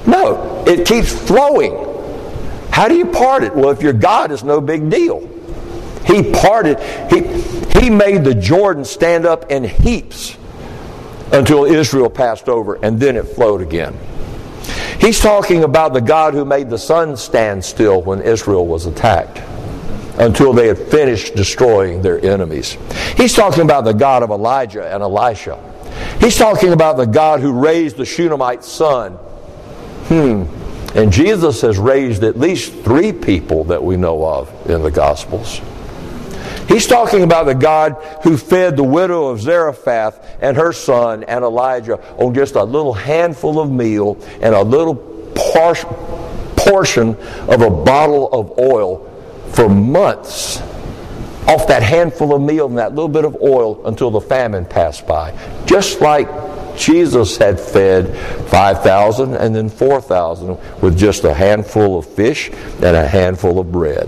No, 0.06 0.64
it 0.68 0.86
keeps 0.86 1.12
flowing. 1.12 1.74
How 2.70 2.88
do 2.88 2.96
you 2.96 3.08
part 3.08 3.44
it? 3.44 3.56
Well, 3.56 3.72
if 3.72 3.82
you're 3.82 3.92
God, 3.92 4.32
is 4.32 4.44
no 4.44 4.62
big 4.62 4.88
deal. 4.92 5.28
He 6.06 6.32
parted, 6.32 6.80
he, 7.12 7.82
he 7.82 7.90
made 7.90 8.24
the 8.24 8.36
Jordan 8.36 8.86
stand 8.86 9.26
up 9.26 9.50
in 9.52 9.64
heaps 9.64 10.38
until 11.32 11.66
Israel 11.66 12.10
passed 12.10 12.48
over, 12.48 12.76
and 12.86 13.00
then 13.00 13.16
it 13.16 13.24
flowed 13.24 13.64
again. 13.64 13.98
He's 15.02 15.20
talking 15.20 15.64
about 15.64 15.94
the 15.94 16.02
God 16.02 16.36
who 16.36 16.46
made 16.46 16.70
the 16.70 16.78
sun 16.78 17.18
stand 17.18 17.66
still 17.66 18.04
when 18.04 18.22
Israel 18.22 18.68
was 18.68 18.86
attacked 18.86 19.42
until 20.20 20.52
they 20.54 20.68
had 20.68 20.78
finished 20.78 21.36
destroying 21.36 22.02
their 22.02 22.24
enemies. 22.24 22.78
He's 23.16 23.34
talking 23.34 23.64
about 23.64 23.86
the 23.86 23.94
God 23.94 24.22
of 24.22 24.30
Elijah 24.30 24.86
and 24.94 25.02
Elisha. 25.02 25.58
He's 26.20 26.38
talking 26.38 26.74
about 26.74 26.98
the 26.98 27.06
God 27.06 27.40
who 27.40 27.54
raised 27.54 27.98
the 27.98 28.06
Shunammite 28.06 28.64
son. 28.64 29.14
Hmm. 29.14 30.44
And 30.96 31.12
Jesus 31.12 31.62
has 31.62 31.78
raised 31.78 32.24
at 32.24 32.38
least 32.38 32.74
three 32.84 33.14
people 33.14 33.64
that 33.66 33.82
we 33.82 33.96
know 33.96 34.26
of 34.26 34.70
in 34.70 34.82
the 34.82 34.92
Gospels. 34.92 35.62
He's 36.68 36.86
talking 36.86 37.24
about 37.24 37.46
the 37.46 37.56
God 37.56 37.94
who 38.24 38.38
fed 38.38 38.76
the 38.76 38.84
widow 38.84 39.28
of 39.28 39.42
Zarephath 39.42 40.38
and 40.42 40.58
her 40.58 40.74
son 40.74 41.24
and 41.24 41.44
Elijah 41.44 42.00
on 42.18 42.34
just 42.34 42.56
a 42.56 42.64
little 42.64 42.94
handful 42.94 43.60
of 43.60 43.72
meal 43.72 44.20
and 44.42 44.54
a 44.54 44.62
little 44.62 44.96
portion 46.58 47.16
of 47.48 47.62
a 47.62 47.70
bottle 47.70 48.30
of 48.32 48.60
oil 48.60 49.09
for 49.54 49.70
months 49.70 50.62
off 51.48 51.68
that 51.68 51.82
handful 51.82 52.36
of 52.36 52.42
meal 52.42 52.68
and 52.68 52.78
that 52.78 52.94
little 52.94 53.10
bit 53.10 53.26
of 53.26 53.36
oil 53.42 53.86
until 53.88 54.12
the 54.12 54.22
famine 54.22 54.66
passed 54.66 55.08
by. 55.08 55.36
Just 55.66 56.00
like 56.00 56.28
Jesus 56.78 57.38
had 57.38 57.60
fed 57.60 58.16
5,000 58.50 59.34
and 59.36 59.56
then 59.56 59.68
4,000 59.68 60.58
with 60.82 60.98
just 60.98 61.24
a 61.24 61.34
handful 61.34 61.98
of 61.98 62.06
fish 62.06 62.52
and 62.52 62.96
a 62.96 63.08
handful 63.08 63.60
of 63.60 63.72
bread. 63.72 64.08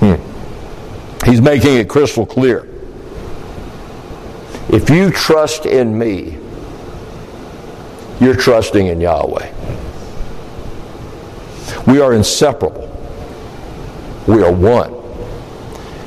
Hmm. 0.00 1.28
He's 1.28 1.40
making 1.40 1.76
it 1.76 1.88
crystal 1.88 2.24
clear. 2.26 2.68
If 4.70 4.90
you 4.90 5.10
trust 5.10 5.66
in 5.66 5.96
me, 5.96 6.38
you're 8.20 8.36
trusting 8.36 8.86
in 8.86 9.00
Yahweh. 9.00 9.52
We 11.86 12.00
are 12.00 12.14
inseparable. 12.14 12.93
We 14.26 14.42
are 14.42 14.52
one. 14.52 14.94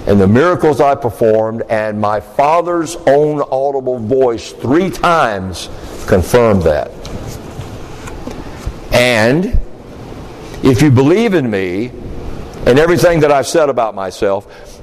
And 0.07 0.21
the 0.21 0.27
miracles 0.27 0.79
I 0.79 0.95
performed 0.95 1.63
and 1.63 1.99
my 1.99 2.19
Father's 2.21 2.95
own 2.95 3.41
audible 3.41 3.99
voice 3.99 4.53
three 4.53 4.89
times 4.89 5.69
confirmed 6.07 6.63
that. 6.63 6.91
And 8.93 9.59
if 10.63 10.81
you 10.81 10.89
believe 10.89 11.33
in 11.33 11.51
me 11.51 11.91
and 12.65 12.79
everything 12.79 13.19
that 13.19 13.31
I've 13.31 13.47
said 13.47 13.69
about 13.69 13.95
myself, 13.95 14.81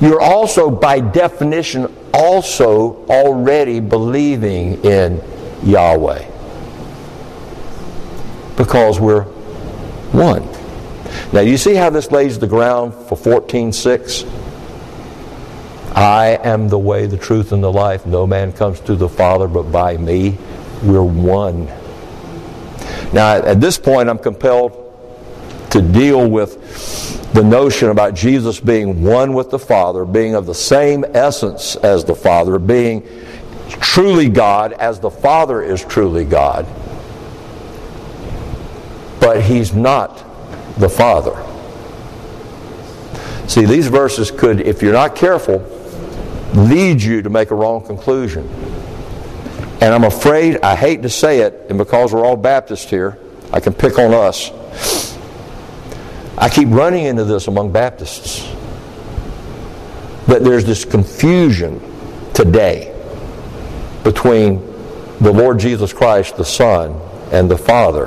you're 0.00 0.20
also, 0.20 0.70
by 0.70 1.00
definition, 1.00 1.94
also 2.14 3.04
already 3.06 3.80
believing 3.80 4.82
in 4.84 5.22
Yahweh. 5.64 6.24
Because 8.56 9.00
we're 9.00 9.24
one. 10.12 10.55
Now, 11.32 11.40
you 11.40 11.56
see 11.56 11.74
how 11.74 11.90
this 11.90 12.10
lays 12.10 12.38
the 12.38 12.46
ground 12.46 12.94
for 12.94 13.16
14.6? 13.16 14.24
I 15.94 16.38
am 16.42 16.68
the 16.68 16.78
way, 16.78 17.06
the 17.06 17.16
truth, 17.16 17.52
and 17.52 17.62
the 17.62 17.72
life. 17.72 18.04
No 18.06 18.26
man 18.26 18.52
comes 18.52 18.80
to 18.80 18.96
the 18.96 19.08
Father 19.08 19.48
but 19.48 19.64
by 19.64 19.96
me. 19.96 20.36
We're 20.82 21.02
one. 21.02 21.66
Now, 23.12 23.36
at 23.36 23.60
this 23.60 23.78
point, 23.78 24.08
I'm 24.08 24.18
compelled 24.18 24.82
to 25.70 25.80
deal 25.80 26.28
with 26.28 27.32
the 27.32 27.42
notion 27.42 27.88
about 27.88 28.14
Jesus 28.14 28.60
being 28.60 29.02
one 29.02 29.32
with 29.32 29.50
the 29.50 29.58
Father, 29.58 30.04
being 30.04 30.34
of 30.34 30.46
the 30.46 30.54
same 30.54 31.04
essence 31.14 31.76
as 31.76 32.04
the 32.04 32.14
Father, 32.14 32.58
being 32.58 33.02
truly 33.68 34.28
God 34.28 34.72
as 34.74 35.00
the 35.00 35.10
Father 35.10 35.62
is 35.62 35.84
truly 35.84 36.24
God. 36.24 36.66
But 39.20 39.42
he's 39.42 39.72
not 39.72 40.24
the 40.76 40.88
Father. 40.88 41.34
See, 43.48 43.64
these 43.64 43.88
verses 43.88 44.30
could, 44.30 44.60
if 44.60 44.82
you're 44.82 44.92
not 44.92 45.14
careful, 45.14 45.58
lead 46.54 47.00
you 47.00 47.22
to 47.22 47.30
make 47.30 47.50
a 47.50 47.54
wrong 47.54 47.84
conclusion. 47.84 48.48
And 49.80 49.94
I'm 49.94 50.04
afraid, 50.04 50.60
I 50.62 50.74
hate 50.74 51.02
to 51.02 51.08
say 51.08 51.40
it, 51.40 51.66
and 51.68 51.78
because 51.78 52.12
we're 52.12 52.24
all 52.24 52.36
Baptists 52.36 52.88
here, 52.88 53.18
I 53.52 53.60
can 53.60 53.72
pick 53.72 53.98
on 53.98 54.12
us. 54.12 54.50
I 56.38 56.48
keep 56.48 56.68
running 56.70 57.04
into 57.04 57.24
this 57.24 57.46
among 57.46 57.72
Baptists. 57.72 58.40
That 60.26 60.42
there's 60.42 60.64
this 60.64 60.84
confusion 60.84 61.80
today 62.34 62.92
between 64.02 64.58
the 65.20 65.32
Lord 65.32 65.58
Jesus 65.58 65.92
Christ, 65.92 66.36
the 66.36 66.44
Son, 66.44 67.00
and 67.32 67.50
the 67.50 67.56
Father. 67.56 68.06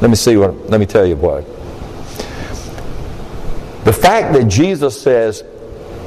Let 0.00 0.10
me 0.10 0.16
see 0.16 0.36
what 0.36 0.70
let 0.70 0.80
me 0.80 0.86
tell 0.86 1.04
you 1.04 1.16
what. 1.16 1.44
The 3.84 3.92
fact 3.92 4.34
that 4.34 4.44
Jesus 4.44 5.00
says, 5.00 5.42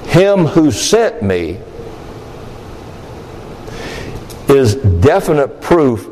Him 0.07 0.45
who 0.45 0.71
sent 0.71 1.23
me, 1.23 1.59
is 4.49 4.75
definite 4.75 5.61
proof 5.61 6.09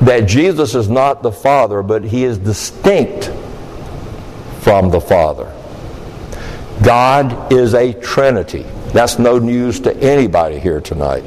that 0.00 0.26
Jesus 0.26 0.74
is 0.74 0.88
not 0.88 1.22
the 1.22 1.32
Father, 1.32 1.82
but 1.82 2.04
He 2.04 2.24
is 2.24 2.38
distinct 2.38 3.30
from 4.60 4.90
the 4.90 5.00
Father. 5.00 5.52
God 6.84 7.52
is 7.52 7.74
a 7.74 7.92
Trinity. 7.92 8.64
That's 8.92 9.18
no 9.18 9.38
news 9.38 9.80
to 9.80 9.96
anybody 9.96 10.58
here 10.58 10.80
tonight. 10.80 11.24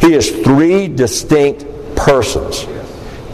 He 0.00 0.12
is 0.12 0.30
three 0.42 0.88
distinct 0.88 1.64
persons. 1.96 2.66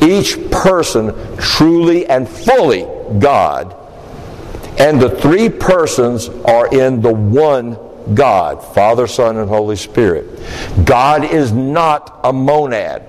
Each 0.00 0.38
person 0.50 1.14
truly 1.38 2.06
and 2.06 2.28
fully 2.28 2.86
God 3.18 3.74
and 4.78 5.00
the 5.00 5.10
three 5.10 5.48
persons 5.48 6.28
are 6.28 6.72
in 6.72 7.00
the 7.00 7.12
one 7.12 7.76
God 8.14 8.62
Father, 8.74 9.06
Son, 9.06 9.36
and 9.36 9.48
Holy 9.48 9.76
Spirit. 9.76 10.26
God 10.84 11.24
is 11.24 11.52
not 11.52 12.20
a 12.24 12.32
monad. 12.32 13.02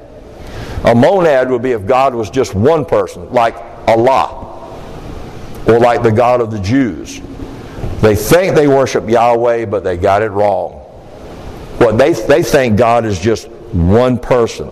A 0.84 0.96
monad 0.96 1.50
would 1.50 1.62
be 1.62 1.72
if 1.72 1.86
God 1.86 2.16
was 2.16 2.30
just 2.30 2.56
one 2.56 2.86
person, 2.86 3.32
like 3.32 3.56
Allah, 3.88 4.46
or 5.68 5.80
like 5.80 6.04
the 6.04 6.12
God 6.12 6.42
of 6.42 6.52
the 6.52 6.60
Jews. 6.60 7.22
They 8.02 8.16
think 8.16 8.56
they 8.56 8.68
worship 8.68 9.10
Yahweh, 9.10 9.66
but 9.66 9.84
they 9.84 9.98
got 9.98 10.22
it 10.22 10.32
wrong. 10.32 10.74
What 11.80 11.98
they, 11.98 12.14
they 12.14 12.44
think 12.44 12.78
God 12.78 13.06
is 13.06 13.20
just 13.20 13.48
one 13.74 14.18
person. 14.18 14.70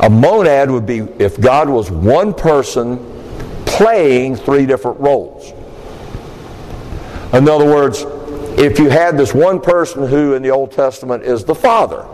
A 0.00 0.10
monad 0.10 0.70
would 0.70 0.86
be 0.86 0.98
if 0.98 1.40
God 1.40 1.68
was 1.68 1.90
one 1.90 2.34
person 2.34 2.98
playing 3.64 4.36
three 4.36 4.66
different 4.66 5.00
roles. 5.00 5.52
In 7.34 7.48
other 7.48 7.66
words, 7.66 8.04
if 8.56 8.78
you 8.78 8.88
had 8.88 9.18
this 9.18 9.34
one 9.34 9.60
person 9.60 10.06
who 10.06 10.34
in 10.34 10.42
the 10.42 10.50
Old 10.50 10.70
Testament 10.70 11.24
is 11.24 11.44
the 11.44 11.54
Father, 11.54 12.06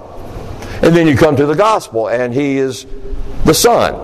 and 0.82 0.96
then 0.96 1.06
you 1.06 1.14
come 1.14 1.36
to 1.36 1.44
the 1.44 1.54
Gospel 1.54 2.08
and 2.08 2.32
he 2.32 2.56
is 2.56 2.86
the 3.44 3.52
Son. 3.52 3.94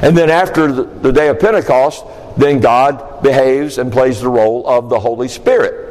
And 0.00 0.16
then 0.16 0.30
after 0.30 0.70
the 0.70 1.10
day 1.10 1.26
of 1.26 1.40
Pentecost, 1.40 2.04
then 2.36 2.60
God 2.60 3.20
behaves 3.20 3.78
and 3.78 3.92
plays 3.92 4.20
the 4.20 4.28
role 4.28 4.64
of 4.64 4.88
the 4.88 5.00
Holy 5.00 5.26
Spirit. 5.26 5.86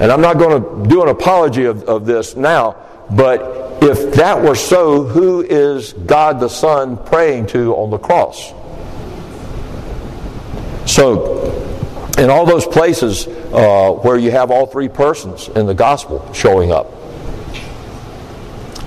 And 0.00 0.10
I'm 0.10 0.20
not 0.20 0.38
going 0.38 0.60
to 0.60 0.88
do 0.88 1.02
an 1.02 1.08
apology 1.08 1.66
of, 1.66 1.84
of 1.84 2.06
this 2.06 2.34
now, 2.34 2.76
but 3.10 3.82
if 3.84 4.14
that 4.14 4.42
were 4.42 4.56
so, 4.56 5.04
who 5.04 5.42
is 5.42 5.92
God 5.92 6.40
the 6.40 6.48
Son 6.48 6.96
praying 6.96 7.46
to 7.48 7.72
on 7.74 7.90
the 7.90 7.98
cross? 7.98 8.52
So, 10.90 11.59
in 12.20 12.28
all 12.28 12.44
those 12.44 12.66
places 12.66 13.26
uh, 13.26 13.92
where 14.02 14.18
you 14.18 14.30
have 14.30 14.50
all 14.50 14.66
three 14.66 14.88
persons 14.88 15.48
in 15.48 15.66
the 15.66 15.74
gospel 15.74 16.30
showing 16.34 16.70
up, 16.70 16.86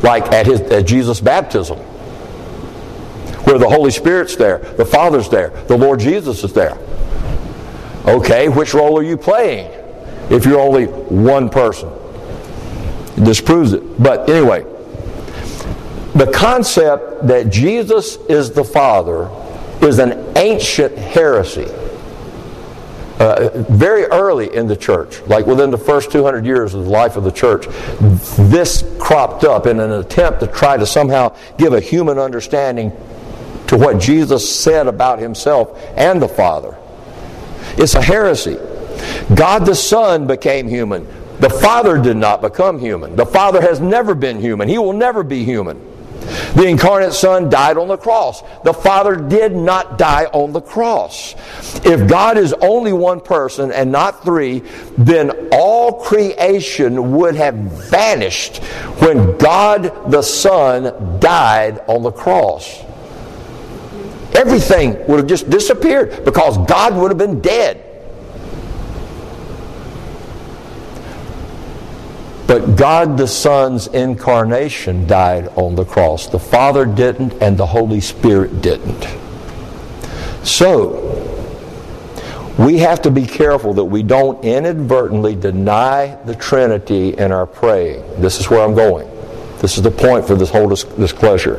like 0.04 0.32
at, 0.32 0.46
his, 0.46 0.62
at 0.62 0.86
Jesus' 0.86 1.20
baptism, 1.20 1.80
where 3.46 3.58
the 3.58 3.68
Holy 3.68 3.90
Spirit's 3.90 4.36
there, 4.36 4.60
the 4.60 4.86
Father's 4.86 5.30
there, 5.30 5.50
the 5.68 5.76
Lord 5.76 6.00
Jesus 6.00 6.44
is 6.44 6.54
there. 6.54 6.78
Okay, 8.06 8.50
which 8.50 8.76
role 8.76 9.00
are 9.00 9.04
you 9.04 9.18
playing 9.18 9.72
if 10.30 10.46
you're 10.46 10.60
only 10.60 10.86
one 10.86 11.50
person? 11.50 11.90
This 13.16 13.42
proves 13.42 13.74
it. 13.74 14.02
But 14.02 14.30
anyway, 14.30 14.62
the 16.14 16.32
concept 16.32 17.28
that 17.28 17.50
Jesus 17.50 18.18
is 18.30 18.52
the 18.52 18.64
Father 18.64 19.28
is 19.82 19.98
an 19.98 20.38
ancient 20.38 20.96
heresy 20.96 21.68
uh, 23.20 23.50
very 23.70 24.06
early 24.06 24.54
in 24.56 24.68
the 24.68 24.76
church, 24.76 25.22
like 25.28 25.46
within 25.46 25.72
the 25.72 25.78
first 25.78 26.12
200 26.12 26.46
years 26.46 26.74
of 26.74 26.84
the 26.84 26.90
life 26.90 27.16
of 27.16 27.24
the 27.24 27.32
church, 27.32 27.68
this 28.50 28.84
cropped 29.00 29.44
up 29.44 29.68
in 29.68 29.80
an 29.80 29.92
attempt 29.92 30.40
to 30.40 30.48
try 30.48 30.78
to 30.78 30.86
somehow 30.86 31.36
give 31.58 31.74
a 31.74 31.80
human 31.80 32.18
understanding 32.18 32.92
to 32.92 32.98
to 33.74 33.80
what 33.80 34.00
Jesus 34.00 34.48
said 34.48 34.88
about 34.88 35.18
himself 35.18 35.80
and 35.96 36.22
the 36.22 36.28
Father. 36.28 36.78
It's 37.76 37.96
a 37.96 38.02
heresy. 38.02 38.58
God 39.34 39.66
the 39.66 39.74
Son 39.74 40.28
became 40.28 40.68
human. 40.68 41.08
The 41.40 41.50
Father 41.50 42.00
did 42.00 42.18
not 42.18 42.42
become 42.42 42.80
human. 42.80 43.16
The 43.16 43.26
Father 43.26 43.62
has 43.62 43.80
never 43.80 44.14
been 44.14 44.40
human. 44.40 44.70
He 44.70 44.78
will 44.78 44.94
never 44.94 45.24
be 45.24 45.44
human. 45.44 45.82
The 46.56 46.68
incarnate 46.68 47.14
Son 47.14 47.50
died 47.50 47.78
on 47.78 47.88
the 47.88 47.98
cross. 47.98 48.44
The 48.64 48.74
Father 48.74 49.16
did 49.16 49.56
not 49.56 49.98
die 49.98 50.26
on 50.26 50.54
the 50.54 50.62
cross. 50.62 51.34
If 51.84 52.08
God 52.08 52.38
is 52.38 52.54
only 52.54 52.94
one 52.94 53.22
person 53.22 53.72
and 53.72 53.92
not 53.92 54.24
three, 54.24 54.60
then 54.98 55.50
all 55.52 56.02
creation 56.02 57.14
would 57.14 57.36
have 57.36 57.56
vanished 57.56 58.64
when 59.02 59.38
God 59.38 60.12
the 60.12 60.22
Son 60.22 61.20
died 61.20 61.80
on 61.88 62.04
the 62.04 62.12
cross. 62.12 62.84
Everything 64.36 65.06
would 65.08 65.18
have 65.18 65.28
just 65.28 65.50
disappeared 65.50 66.24
because 66.24 66.58
God 66.68 66.96
would 66.96 67.10
have 67.10 67.18
been 67.18 67.40
dead. 67.40 67.83
But 72.48 72.76
God 72.76 73.18
the 73.18 73.28
Son's 73.28 73.88
incarnation 73.88 75.08
died 75.08 75.48
on 75.56 75.76
the 75.76 75.86
cross. 75.86 76.28
The 76.28 76.40
Father 76.40 76.86
didn't, 76.86 77.34
and 77.42 77.58
the 77.58 77.66
Holy 77.66 78.02
Spirit 78.02 78.62
didn't. 78.62 79.08
So, 80.46 81.00
we 82.58 82.78
have 82.80 83.02
to 83.04 83.12
be 83.12 83.26
careful 83.26 83.74
that 83.76 83.86
we 83.86 84.04
don't 84.04 84.44
inadvertently 84.44 85.36
deny 85.36 86.18
the 86.26 86.36
Trinity 86.36 87.18
in 87.18 87.32
our 87.32 87.48
praying. 87.48 88.04
This 88.22 88.40
is 88.40 88.50
where 88.50 88.62
I'm 88.62 88.76
going. 88.76 89.10
This 89.60 89.78
is 89.78 89.84
the 89.84 89.92
point 89.92 90.28
for 90.28 90.36
this 90.36 90.50
whole 90.50 90.68
disclosure. 90.68 91.56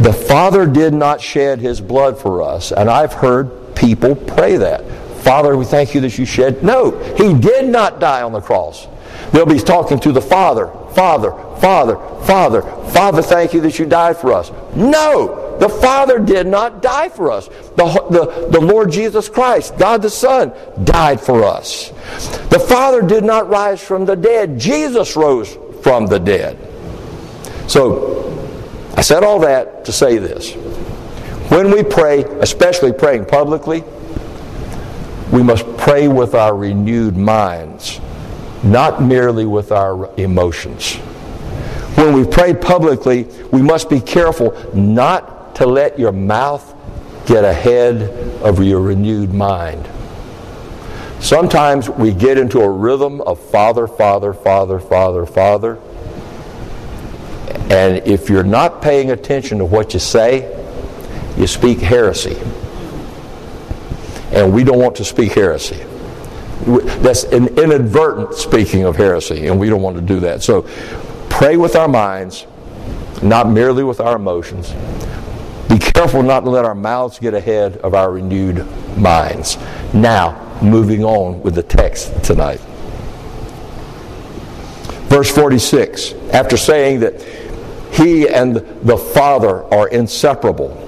The 0.00 0.12
Father 0.12 0.66
did 0.66 0.92
not 0.92 1.20
shed 1.20 1.60
his 1.60 1.80
blood 1.80 2.18
for 2.18 2.42
us, 2.42 2.72
and 2.72 2.90
I've 2.90 3.12
heard 3.12 3.76
people 3.76 4.16
pray 4.16 4.56
that. 4.56 4.84
Father, 5.22 5.56
we 5.56 5.64
thank 5.64 5.94
you 5.94 6.00
that 6.02 6.18
you 6.18 6.26
shed. 6.26 6.62
No, 6.62 6.90
he 7.14 7.32
did 7.32 7.68
not 7.68 8.00
die 8.00 8.22
on 8.22 8.32
the 8.32 8.40
cross. 8.40 8.88
They'll 9.34 9.44
be 9.44 9.58
talking 9.58 9.98
to 9.98 10.12
the 10.12 10.22
Father, 10.22 10.68
Father, 10.94 11.32
Father, 11.60 11.96
Father, 12.24 12.62
Father, 12.92 13.20
thank 13.20 13.52
you 13.52 13.60
that 13.62 13.80
you 13.80 13.84
died 13.84 14.16
for 14.16 14.32
us. 14.32 14.52
No, 14.76 15.58
the 15.58 15.68
Father 15.68 16.20
did 16.20 16.46
not 16.46 16.80
die 16.80 17.08
for 17.08 17.32
us. 17.32 17.48
The, 17.48 18.06
the, 18.10 18.48
the 18.52 18.60
Lord 18.60 18.92
Jesus 18.92 19.28
Christ, 19.28 19.76
God 19.76 20.02
the 20.02 20.08
Son, 20.08 20.52
died 20.84 21.20
for 21.20 21.42
us. 21.42 21.88
The 22.50 22.64
Father 22.68 23.02
did 23.02 23.24
not 23.24 23.48
rise 23.48 23.82
from 23.82 24.04
the 24.04 24.14
dead. 24.14 24.56
Jesus 24.56 25.16
rose 25.16 25.58
from 25.82 26.06
the 26.06 26.20
dead. 26.20 26.56
So, 27.68 28.30
I 28.96 29.00
said 29.00 29.24
all 29.24 29.40
that 29.40 29.84
to 29.86 29.92
say 29.92 30.18
this. 30.18 30.52
When 31.50 31.72
we 31.72 31.82
pray, 31.82 32.22
especially 32.22 32.92
praying 32.92 33.24
publicly, 33.24 33.82
we 35.32 35.42
must 35.42 35.66
pray 35.76 36.06
with 36.06 36.36
our 36.36 36.54
renewed 36.56 37.16
minds 37.16 38.00
not 38.64 39.02
merely 39.02 39.46
with 39.46 39.72
our 39.72 40.12
emotions. 40.18 40.96
When 41.96 42.12
we 42.14 42.26
pray 42.26 42.54
publicly, 42.54 43.24
we 43.52 43.62
must 43.62 43.88
be 43.88 44.00
careful 44.00 44.52
not 44.74 45.54
to 45.56 45.66
let 45.66 45.98
your 45.98 46.12
mouth 46.12 46.74
get 47.26 47.44
ahead 47.44 48.02
of 48.42 48.62
your 48.62 48.80
renewed 48.80 49.32
mind. 49.32 49.88
Sometimes 51.20 51.88
we 51.88 52.12
get 52.12 52.36
into 52.36 52.60
a 52.60 52.68
rhythm 52.68 53.20
of 53.22 53.38
Father, 53.38 53.86
Father, 53.86 54.34
Father, 54.34 54.78
Father, 54.78 55.24
Father. 55.24 55.78
And 57.70 58.06
if 58.06 58.28
you're 58.28 58.42
not 58.42 58.82
paying 58.82 59.10
attention 59.10 59.58
to 59.58 59.64
what 59.64 59.94
you 59.94 60.00
say, 60.00 60.50
you 61.38 61.46
speak 61.46 61.78
heresy. 61.78 62.36
And 64.32 64.52
we 64.52 64.64
don't 64.64 64.78
want 64.78 64.96
to 64.96 65.04
speak 65.04 65.32
heresy. 65.32 65.82
That's 67.02 67.24
an 67.24 67.58
inadvertent 67.58 68.34
speaking 68.34 68.84
of 68.84 68.96
heresy, 68.96 69.46
and 69.48 69.58
we 69.58 69.68
don't 69.68 69.82
want 69.82 69.96
to 69.96 70.02
do 70.02 70.20
that. 70.20 70.42
So 70.42 70.62
pray 71.28 71.56
with 71.56 71.76
our 71.76 71.88
minds, 71.88 72.46
not 73.22 73.48
merely 73.48 73.84
with 73.84 74.00
our 74.00 74.16
emotions. 74.16 74.72
Be 75.68 75.78
careful 75.78 76.22
not 76.22 76.40
to 76.40 76.50
let 76.50 76.64
our 76.64 76.74
mouths 76.74 77.18
get 77.18 77.34
ahead 77.34 77.78
of 77.78 77.94
our 77.94 78.12
renewed 78.12 78.66
minds. 78.96 79.58
Now, 79.92 80.58
moving 80.62 81.04
on 81.04 81.42
with 81.42 81.54
the 81.54 81.62
text 81.62 82.22
tonight. 82.22 82.60
Verse 85.08 85.30
46, 85.30 86.12
after 86.32 86.56
saying 86.56 87.00
that 87.00 87.20
he 87.92 88.28
and 88.28 88.56
the 88.56 88.96
Father 88.96 89.62
are 89.72 89.88
inseparable, 89.88 90.83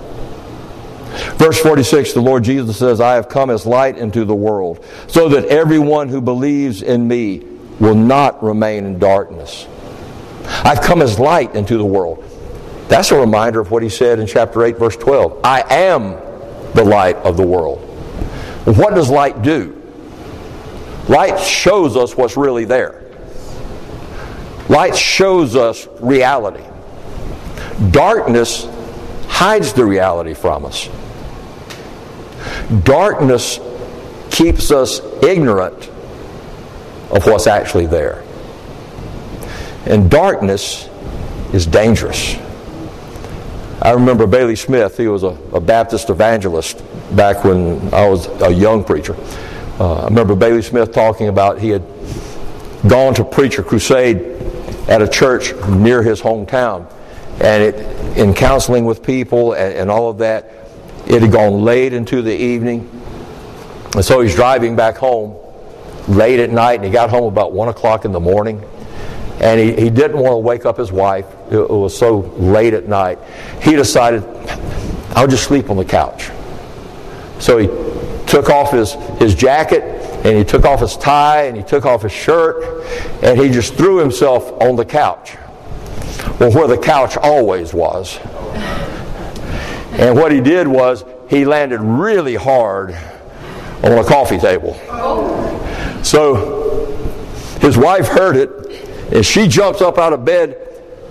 Verse 1.37 1.61
46, 1.61 2.13
the 2.13 2.21
Lord 2.21 2.45
Jesus 2.45 2.79
says, 2.79 3.01
I 3.01 3.15
have 3.15 3.29
come 3.29 3.51
as 3.51 3.67
light 3.67 3.97
into 3.97 4.25
the 4.25 4.35
world, 4.35 4.85
so 5.07 5.29
that 5.31 5.47
everyone 5.47 6.09
who 6.09 6.21
believes 6.21 6.83
in 6.83 7.09
me 7.09 7.39
will 7.81 7.95
not 7.95 8.43
remain 8.43 8.85
in 8.85 8.99
darkness. 8.99 9.67
I've 10.47 10.81
come 10.81 11.03
as 11.03 11.19
light 11.19 11.55
into 11.55 11.77
the 11.77 11.85
world. 11.85 12.23
That's 12.89 13.11
a 13.11 13.19
reminder 13.19 13.61
of 13.61 13.71
what 13.71 13.83
he 13.83 13.89
said 13.89 14.19
in 14.19 14.27
chapter 14.27 14.65
8, 14.65 14.79
verse 14.79 14.97
12. 14.97 15.41
I 15.45 15.63
am 15.75 16.13
the 16.75 16.85
light 16.85 17.17
of 17.17 17.37
the 17.37 17.47
world. 17.47 17.79
What 18.65 18.95
does 18.95 19.11
light 19.11 19.43
do? 19.43 19.73
Light 21.09 21.39
shows 21.39 21.97
us 21.97 22.17
what's 22.17 22.37
really 22.37 22.65
there. 22.65 23.03
Light 24.69 24.97
shows 24.97 25.55
us 25.55 25.87
reality. 26.01 26.65
Darkness 27.91 28.67
hides 29.29 29.73
the 29.73 29.85
reality 29.85 30.35
from 30.35 30.65
us. 30.65 30.89
Darkness 32.83 33.61
keeps 34.31 34.71
us 34.71 35.01
ignorant 35.23 35.91
of 37.11 37.27
what's 37.27 37.47
actually 37.47 37.87
there. 37.87 38.23
And 39.87 40.11
darkness 40.11 40.89
is 41.53 41.65
dangerous. 41.67 42.37
I 43.81 43.93
remember 43.93 44.27
Bailey 44.27 44.57
Smith, 44.57 44.97
he 44.97 45.07
was 45.07 45.23
a, 45.23 45.39
a 45.53 45.61
Baptist 45.61 46.11
evangelist 46.11 46.83
back 47.15 47.45
when 47.45 47.95
I 47.95 48.09
was 48.09 48.27
a 48.43 48.53
young 48.53 48.83
preacher. 48.83 49.15
Uh, 49.79 50.01
I 50.01 50.05
remember 50.07 50.35
Bailey 50.35 50.63
Smith 50.63 50.93
talking 50.93 51.29
about 51.29 51.61
he 51.61 51.69
had 51.69 51.85
gone 52.89 53.15
to 53.15 53.25
preach 53.25 53.59
a 53.59 53.63
crusade 53.63 54.19
at 54.89 55.03
a 55.03 55.09
church 55.09 55.55
near 55.69 56.03
his 56.03 56.21
hometown. 56.21 56.93
And 57.41 57.63
it, 57.63 58.17
in 58.17 58.35
counseling 58.35 58.87
with 58.87 59.03
people 59.03 59.53
and, 59.53 59.75
and 59.75 59.91
all 59.91 60.09
of 60.09 60.19
that, 60.19 60.51
it 61.07 61.23
had 61.23 61.33
gone 61.33 61.63
late 61.63 61.93
into 61.93 62.23
the 62.23 62.35
evening. 62.35 62.91
And 63.95 64.05
so 64.05 64.21
he's 64.21 64.35
driving 64.35 64.77
back 64.77 64.97
home 64.97 65.37
late 66.09 66.41
at 66.41 66.51
night, 66.51 66.75
and 66.75 66.85
he 66.85 66.91
got 66.91 67.11
home 67.11 67.25
about 67.25 67.53
1 67.53 67.69
o'clock 67.69 68.05
in 68.05 68.13
the 68.13 68.21
morning. 68.21 68.63
And 69.41 69.61
he, 69.61 69.73
he 69.73 69.91
didn't 69.91 70.19
want 70.19 70.33
to 70.33 70.39
wake 70.39 70.65
up 70.67 70.79
his 70.79 70.91
wife. 70.91 71.27
It, 71.51 71.71
was 71.71 71.97
so 71.97 72.21
late 72.39 72.75
at 72.75 72.89
night. 72.89 73.19
He 73.63 73.77
decided, 73.77 74.25
I'll 75.15 75.27
just 75.27 75.45
sleep 75.45 75.71
on 75.71 75.77
the 75.77 75.85
couch. 75.85 76.31
So 77.39 77.59
he 77.59 77.67
took 78.27 78.51
off 78.51 78.73
his, 78.73 78.95
his 79.19 79.35
jacket, 79.35 79.83
and 80.25 80.37
he 80.37 80.45
took 80.45 80.65
off 80.65 80.81
his 80.81 80.97
tie, 80.97 81.45
and 81.45 81.57
he 81.57 81.63
took 81.63 81.87
off 81.87 82.03
his 82.03 82.13
shirt, 82.13 82.85
and 83.23 83.39
he 83.39 83.49
just 83.49 83.75
threw 83.75 83.99
himself 83.99 84.51
on 84.61 84.77
the 84.77 84.85
couch. 84.85 85.37
Well, 86.41 86.51
where 86.53 86.67
the 86.67 86.79
couch 86.79 87.17
always 87.17 87.73
was. 87.73 88.19
And 89.93 90.17
what 90.17 90.33
he 90.33 90.41
did 90.41 90.69
was 90.69 91.05
he 91.29 91.45
landed 91.45 91.81
really 91.81 92.35
hard 92.35 92.95
on 93.83 93.93
a 93.93 94.05
coffee 94.05 94.39
table. 94.39 94.75
So 96.03 96.87
his 97.61 97.77
wife 97.77 98.07
heard 98.07 98.37
it, 98.37 98.51
and 99.13 99.25
she 99.25 99.49
jumps 99.49 99.81
up 99.81 99.99
out 99.99 100.13
of 100.13 100.25
bed 100.25 100.57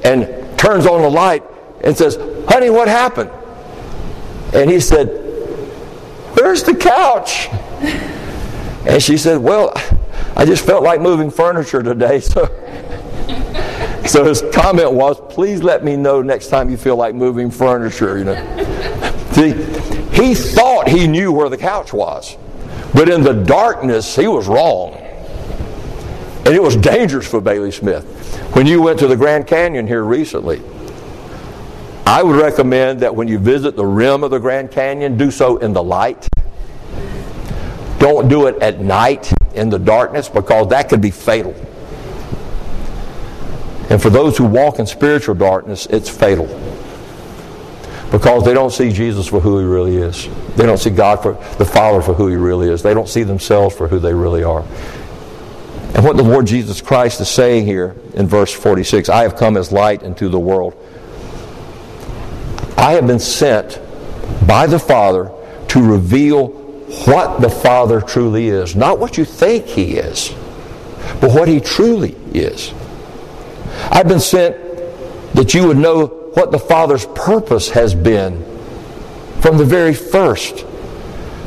and 0.04 0.58
turns 0.58 0.86
on 0.86 1.02
the 1.02 1.10
light 1.10 1.44
and 1.84 1.96
says, 1.98 2.18
Honey, 2.48 2.70
what 2.70 2.88
happened? 2.88 3.30
And 4.54 4.70
he 4.70 4.80
said, 4.80 5.08
Where's 6.34 6.64
the 6.64 6.76
couch? 6.76 7.50
And 8.88 9.02
she 9.02 9.18
said, 9.18 9.40
Well, 9.40 9.74
I 10.36 10.46
just 10.46 10.66
felt 10.66 10.84
like 10.84 11.02
moving 11.02 11.32
furniture 11.32 11.82
today, 11.82 12.20
so 12.22 12.46
so 14.08 14.24
his 14.24 14.44
comment 14.54 14.92
was, 14.92 15.20
please 15.34 15.64
let 15.64 15.84
me 15.84 15.96
know 15.96 16.22
next 16.22 16.50
time 16.50 16.70
you 16.70 16.78
feel 16.78 16.96
like 16.96 17.16
moving 17.16 17.50
furniture, 17.50 18.18
you 18.18 18.26
know. 18.26 18.36
See, 19.32 19.52
he 20.14 20.34
thought 20.34 20.88
he 20.88 21.08
knew 21.08 21.32
where 21.32 21.50
the 21.50 21.58
couch 21.58 21.92
was. 21.92 22.38
But 22.94 23.10
in 23.10 23.24
the 23.24 23.34
darkness, 23.34 24.16
he 24.16 24.28
was 24.28 24.48
wrong. 24.48 24.94
And 24.94 26.56
it 26.56 26.62
was 26.62 26.76
dangerous 26.76 27.28
for 27.28 27.42
Bailey 27.42 27.72
Smith. 27.72 28.06
When 28.56 28.68
you 28.68 28.82
went 28.82 29.00
to 29.00 29.08
the 29.08 29.18
Grand 29.18 29.48
Canyon 29.48 29.88
here 29.88 30.04
recently, 30.04 30.62
I 32.06 32.22
would 32.22 32.36
recommend 32.36 33.00
that 33.00 33.14
when 33.14 33.28
you 33.28 33.40
visit 33.40 33.76
the 33.76 33.86
rim 33.86 34.24
of 34.24 34.32
the 34.32 34.40
Grand 34.40 34.72
Canyon, 34.72 35.18
do 35.18 35.32
so 35.32 35.58
in 35.58 35.74
the 35.74 35.84
light. 35.84 36.28
Don't 37.98 38.30
do 38.30 38.46
it 38.46 38.62
at 38.62 38.80
night 38.80 39.34
in 39.56 39.70
the 39.70 39.80
darkness 39.80 40.30
because 40.30 40.70
that 40.70 40.88
could 40.88 41.02
be 41.02 41.10
fatal. 41.10 41.56
And 43.90 44.02
for 44.02 44.10
those 44.10 44.38
who 44.38 44.46
walk 44.46 44.80
in 44.80 44.88
spiritual 44.88 45.36
darkness, 45.36 45.86
it's 45.88 46.10
fatal. 46.10 46.48
because 48.12 48.46
they 48.46 48.54
don't 48.54 48.72
see 48.72 48.92
Jesus 48.92 49.28
for 49.28 49.40
who 49.40 49.60
he 49.60 49.66
really 49.66 49.98
is. 49.98 50.30
They 50.56 50.66
don't 50.66 50.78
see 50.78 50.90
God 50.90 51.22
for 51.22 51.34
the 51.58 51.66
Father 51.66 52.02
for 52.02 52.14
who 52.14 52.28
he 52.28 52.36
really 52.36 52.70
is. 52.70 52.82
They 52.82 52.94
don't 52.94 53.10
see 53.10 53.24
themselves 53.24 53.76
for 53.76 53.88
who 53.88 54.00
they 54.00 54.14
really 54.14 54.44
are. 54.44 54.64
And 55.96 56.04
what 56.04 56.16
the 56.16 56.24
Lord 56.24 56.46
Jesus 56.46 56.82
Christ 56.82 57.20
is 57.20 57.30
saying 57.30 57.66
here 57.66 57.96
in 58.14 58.28
verse 58.28 58.54
46 58.54 59.10
I 59.10 59.24
have 59.24 59.36
come 59.36 59.58
as 59.58 59.72
light 59.72 60.04
into 60.04 60.30
the 60.30 60.40
world. 60.40 60.76
I 62.78 62.94
have 62.94 63.08
been 63.08 63.20
sent 63.20 63.80
by 64.48 64.68
the 64.68 64.80
Father 64.80 65.32
to 65.70 65.82
reveal 65.82 66.48
what 67.06 67.42
the 67.42 67.50
Father 67.50 68.02
truly 68.02 68.48
is. 68.48 68.76
Not 68.76 69.00
what 69.00 69.18
you 69.18 69.26
think 69.26 69.66
He 69.66 69.96
is, 69.98 70.30
but 71.20 71.32
what 71.32 71.48
He 71.48 71.60
truly 71.60 72.16
is. 72.34 72.74
I've 73.92 74.08
been 74.08 74.20
sent 74.20 74.56
that 75.34 75.54
you 75.54 75.68
would 75.68 75.78
know 75.78 76.08
what 76.36 76.52
the 76.52 76.60
Father's 76.60 77.06
purpose 77.08 77.70
has 77.70 77.94
been 77.96 78.44
from 79.42 79.58
the 79.58 79.66
very 79.66 79.94
first, 79.94 80.66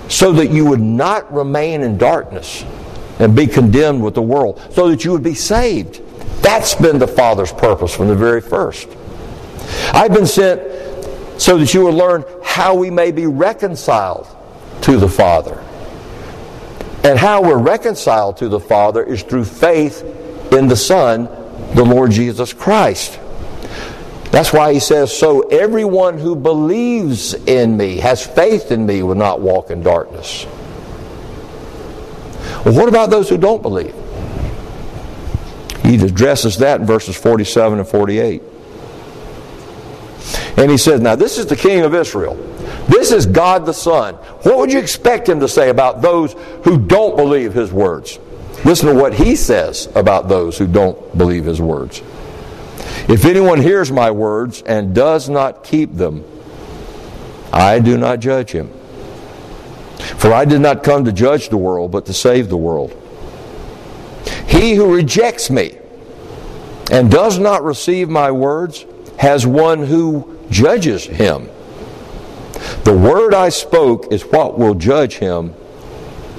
so 0.08 0.32
that 0.32 0.50
you 0.50 0.64
would 0.66 0.80
not 0.80 1.32
remain 1.32 1.82
in 1.82 1.98
darkness 1.98 2.64
and 3.18 3.34
be 3.34 3.46
condemned 3.46 4.02
with 4.02 4.14
the 4.14 4.22
world, 4.22 4.60
so 4.72 4.88
that 4.88 5.04
you 5.04 5.12
would 5.12 5.22
be 5.22 5.34
saved. 5.34 6.00
That's 6.42 6.74
been 6.74 6.98
the 6.98 7.08
Father's 7.08 7.52
purpose 7.52 7.94
from 7.94 8.08
the 8.08 8.14
very 8.14 8.40
first. 8.40 8.88
I've 9.92 10.14
been 10.14 10.26
sent 10.26 10.62
so 11.40 11.58
that 11.58 11.74
you 11.74 11.84
would 11.84 11.94
learn 11.94 12.24
how 12.42 12.74
we 12.74 12.90
may 12.90 13.10
be 13.10 13.26
reconciled 13.26 14.26
to 14.82 14.96
the 14.96 15.08
Father. 15.08 15.62
And 17.04 17.18
how 17.18 17.42
we're 17.42 17.58
reconciled 17.58 18.38
to 18.38 18.48
the 18.48 18.60
Father 18.60 19.02
is 19.02 19.22
through 19.22 19.44
faith 19.44 20.02
in 20.52 20.68
the 20.68 20.76
Son, 20.76 21.26
the 21.74 21.84
Lord 21.84 22.10
Jesus 22.10 22.52
Christ. 22.52 23.18
That's 24.30 24.52
why 24.52 24.72
he 24.72 24.80
says, 24.80 25.16
So 25.16 25.40
everyone 25.48 26.18
who 26.18 26.36
believes 26.36 27.34
in 27.34 27.76
me, 27.76 27.98
has 27.98 28.24
faith 28.24 28.70
in 28.70 28.84
me, 28.84 29.02
will 29.02 29.14
not 29.14 29.40
walk 29.40 29.70
in 29.70 29.82
darkness. 29.82 30.46
Well, 32.64 32.74
what 32.74 32.88
about 32.88 33.10
those 33.10 33.28
who 33.28 33.38
don't 33.38 33.62
believe? 33.62 33.94
He 35.84 35.94
addresses 35.96 36.58
that 36.58 36.80
in 36.80 36.86
verses 36.86 37.16
47 37.16 37.78
and 37.78 37.88
48. 37.88 38.42
And 40.58 40.70
he 40.70 40.76
says, 40.76 41.00
Now 41.00 41.14
this 41.14 41.38
is 41.38 41.46
the 41.46 41.56
king 41.56 41.82
of 41.82 41.94
Israel. 41.94 42.34
This 42.88 43.12
is 43.12 43.26
God 43.26 43.64
the 43.64 43.72
Son. 43.72 44.14
What 44.14 44.58
would 44.58 44.72
you 44.72 44.78
expect 44.78 45.28
him 45.28 45.40
to 45.40 45.48
say 45.48 45.70
about 45.70 46.02
those 46.02 46.34
who 46.64 46.78
don't 46.78 47.16
believe 47.16 47.54
his 47.54 47.72
words? 47.72 48.18
Listen 48.64 48.88
to 48.88 48.94
what 48.94 49.14
he 49.14 49.36
says 49.36 49.88
about 49.94 50.28
those 50.28 50.58
who 50.58 50.66
don't 50.66 51.16
believe 51.16 51.44
his 51.44 51.60
words. 51.60 52.02
If 53.08 53.24
anyone 53.24 53.60
hears 53.60 53.90
my 53.90 54.10
words 54.10 54.62
and 54.62 54.94
does 54.94 55.28
not 55.28 55.64
keep 55.64 55.94
them, 55.94 56.24
I 57.52 57.78
do 57.78 57.96
not 57.96 58.20
judge 58.20 58.50
him. 58.50 58.70
For 60.18 60.32
I 60.32 60.44
did 60.44 60.60
not 60.60 60.82
come 60.82 61.04
to 61.04 61.12
judge 61.12 61.48
the 61.48 61.56
world, 61.56 61.90
but 61.90 62.06
to 62.06 62.12
save 62.12 62.48
the 62.48 62.56
world. 62.56 62.94
He 64.46 64.74
who 64.74 64.94
rejects 64.94 65.50
me 65.50 65.78
and 66.90 67.10
does 67.10 67.38
not 67.38 67.62
receive 67.64 68.08
my 68.08 68.30
words 68.30 68.84
has 69.18 69.46
one 69.46 69.84
who 69.84 70.38
judges 70.50 71.04
him. 71.04 71.48
The 72.84 72.96
word 72.96 73.34
I 73.34 73.50
spoke 73.50 74.12
is 74.12 74.22
what 74.22 74.58
will 74.58 74.74
judge 74.74 75.14
him 75.14 75.54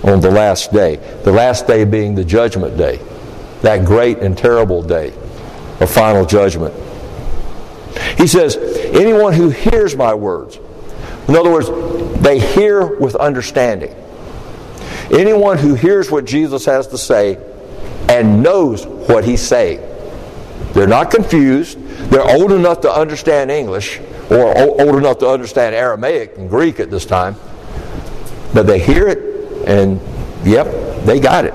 on 0.04 0.22
the 0.22 0.32
last 0.32 0.72
day. 0.72 0.96
The 1.24 1.32
last 1.32 1.68
day 1.68 1.84
being 1.84 2.16
the 2.16 2.24
judgment 2.24 2.78
day, 2.78 3.00
that 3.62 3.86
great 3.86 4.20
and 4.20 4.38
terrible 4.38 4.82
day 4.82 5.14
of 5.80 5.90
final 5.90 6.26
judgment. 6.26 6.74
He 8.18 8.28
says, 8.28 8.56
anyone 8.58 9.34
who 9.34 9.50
hears 9.50 9.96
my 9.96 10.14
words, 10.14 10.58
in 11.28 11.36
other 11.36 11.52
words, 11.52 11.70
they 12.22 12.40
hear 12.40 12.98
with 12.98 13.16
understanding. 13.16 13.96
Anyone 15.12 15.58
who 15.58 15.76
hears 15.76 16.12
what 16.12 16.26
Jesus 16.26 16.66
has 16.66 16.88
to 16.88 16.98
say 16.98 17.38
and 18.10 18.44
knows 18.44 18.86
what 18.86 19.24
he's 19.24 19.42
saying. 19.42 19.80
They're 20.74 20.88
not 20.88 21.12
confused. 21.12 21.80
They're 22.10 22.30
old 22.30 22.52
enough 22.52 22.82
to 22.82 22.92
understand 22.92 23.52
English 23.52 24.00
or 24.30 24.58
old 24.58 24.96
enough 24.96 25.20
to 25.20 25.28
understand 25.28 25.76
Aramaic 25.76 26.38
and 26.38 26.50
Greek 26.50 26.80
at 26.80 26.92
this 26.92 27.06
time. 27.06 27.36
But 28.54 28.68
they 28.68 28.80
hear 28.80 29.08
it 29.08 29.29
and, 29.66 30.00
yep, 30.44 30.68
they 31.06 31.20
got 31.20 31.46
it. 31.46 31.54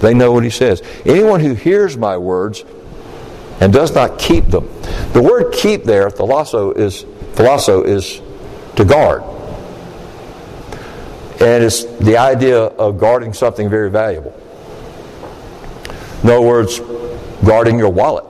They 0.00 0.14
know 0.14 0.32
what 0.32 0.44
he 0.44 0.50
says. 0.50 0.82
Anyone 1.06 1.40
who 1.40 1.54
hears 1.54 1.96
my 1.96 2.16
words 2.16 2.64
and 3.60 3.72
does 3.72 3.94
not 3.94 4.18
keep 4.18 4.46
them. 4.46 4.68
The 5.12 5.22
word 5.22 5.52
keep 5.52 5.84
there, 5.84 6.10
phulasso 6.10 6.76
is 6.76 7.04
phulasso 7.34 7.84
is 7.86 8.20
to 8.76 8.84
guard. 8.84 9.22
And 11.40 11.64
it's 11.64 11.84
the 11.84 12.16
idea 12.16 12.58
of 12.58 12.98
guarding 12.98 13.32
something 13.32 13.68
very 13.68 13.90
valuable. 13.90 14.38
In 16.22 16.30
other 16.30 16.40
words, 16.40 16.80
guarding 17.44 17.78
your 17.78 17.90
wallet, 17.90 18.24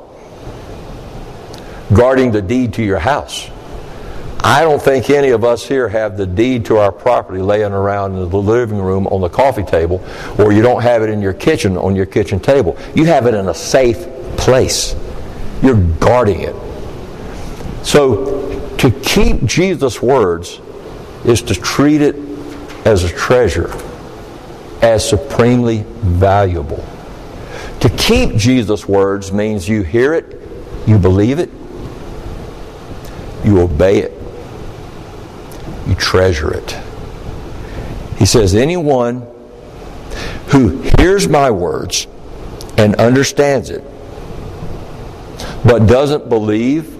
guarding 1.94 2.32
the 2.32 2.42
deed 2.42 2.74
to 2.74 2.82
your 2.82 2.98
house. 2.98 3.48
I 4.46 4.60
don't 4.60 4.80
think 4.80 5.08
any 5.08 5.30
of 5.30 5.42
us 5.42 5.66
here 5.66 5.88
have 5.88 6.18
the 6.18 6.26
deed 6.26 6.66
to 6.66 6.76
our 6.76 6.92
property 6.92 7.40
laying 7.40 7.72
around 7.72 8.12
in 8.12 8.28
the 8.28 8.36
living 8.36 8.78
room 8.78 9.06
on 9.06 9.22
the 9.22 9.28
coffee 9.30 9.62
table, 9.62 10.04
or 10.38 10.52
you 10.52 10.60
don't 10.60 10.82
have 10.82 11.02
it 11.02 11.08
in 11.08 11.22
your 11.22 11.32
kitchen 11.32 11.78
on 11.78 11.96
your 11.96 12.04
kitchen 12.04 12.38
table. 12.38 12.76
You 12.94 13.06
have 13.06 13.26
it 13.26 13.32
in 13.32 13.48
a 13.48 13.54
safe 13.54 14.06
place. 14.36 14.94
You're 15.62 15.82
guarding 15.96 16.42
it. 16.42 16.54
So, 17.86 18.76
to 18.76 18.90
keep 18.90 19.46
Jesus' 19.46 20.02
words 20.02 20.60
is 21.24 21.40
to 21.40 21.54
treat 21.54 22.02
it 22.02 22.16
as 22.84 23.02
a 23.02 23.08
treasure, 23.08 23.74
as 24.82 25.08
supremely 25.08 25.84
valuable. 26.02 26.84
To 27.80 27.88
keep 27.88 28.36
Jesus' 28.36 28.86
words 28.86 29.32
means 29.32 29.66
you 29.66 29.84
hear 29.84 30.12
it, 30.12 30.38
you 30.86 30.98
believe 30.98 31.38
it, 31.38 31.48
you 33.42 33.60
obey 33.60 34.00
it, 34.00 34.23
you 35.86 35.94
treasure 35.94 36.52
it. 36.52 36.76
He 38.18 38.26
says, 38.26 38.54
Anyone 38.54 39.26
who 40.48 40.82
hears 40.98 41.28
my 41.28 41.50
words 41.50 42.06
and 42.76 42.94
understands 42.96 43.70
it, 43.70 43.82
but 45.64 45.86
doesn't 45.86 46.28
believe, 46.28 46.92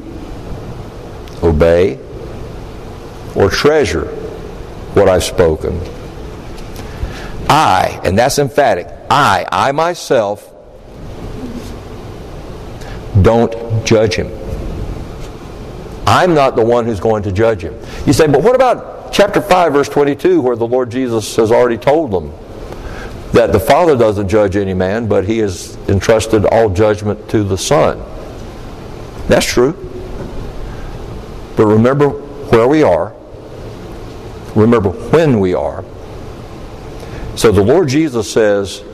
obey, 1.43 1.99
or 3.35 3.51
treasure 3.51 4.07
what 4.95 5.09
I've 5.09 5.25
spoken. 5.25 5.81
I, 7.49 8.01
and 8.05 8.19
that's 8.19 8.39
emphatic, 8.39 8.87
I, 9.11 9.47
I 9.51 9.73
myself, 9.73 10.51
don't 13.23 13.87
judge 13.87 14.17
him. 14.17 14.44
I'm 16.07 16.35
not 16.35 16.55
the 16.57 16.65
one 16.65 16.85
who's 16.85 17.01
going 17.01 17.23
to 17.23 17.33
judge 17.33 17.63
him. 17.63 17.75
You 18.07 18.13
say, 18.13 18.27
but 18.27 18.43
what 18.43 18.55
about 18.55 19.13
chapter 19.13 19.41
5, 19.41 19.73
verse 19.73 19.89
22, 19.89 20.41
where 20.41 20.57
the 20.57 20.67
Lord 20.67 20.91
Jesus 20.91 21.37
has 21.37 21.51
already 21.51 21.79
told 21.79 22.11
them 22.11 22.33
that 23.33 23.53
the 23.53 23.61
Father 23.61 23.97
doesn't 23.97 24.29
judge 24.29 24.57
any 24.57 24.75
man, 24.75 25.09
but 25.09 25.25
he 25.25 25.39
has 25.39 25.77
entrusted 25.89 26.45
all 26.45 26.69
judgment 26.69 27.29
to 27.31 27.43
the 27.43 27.57
Son? 27.57 27.99
That's 29.29 29.47
true. 29.47 29.73
But 31.57 31.67
remember 31.67 32.11
where 32.11 32.69
we 32.69 32.83
are. 32.83 33.15
Remember 34.55 34.91
when 34.91 35.41
we 35.41 35.55
are. 35.55 35.85
So 37.37 37.51
the 37.51 37.63
Lord 37.63 37.89
Jesus 37.89 38.31
says, 38.31 38.85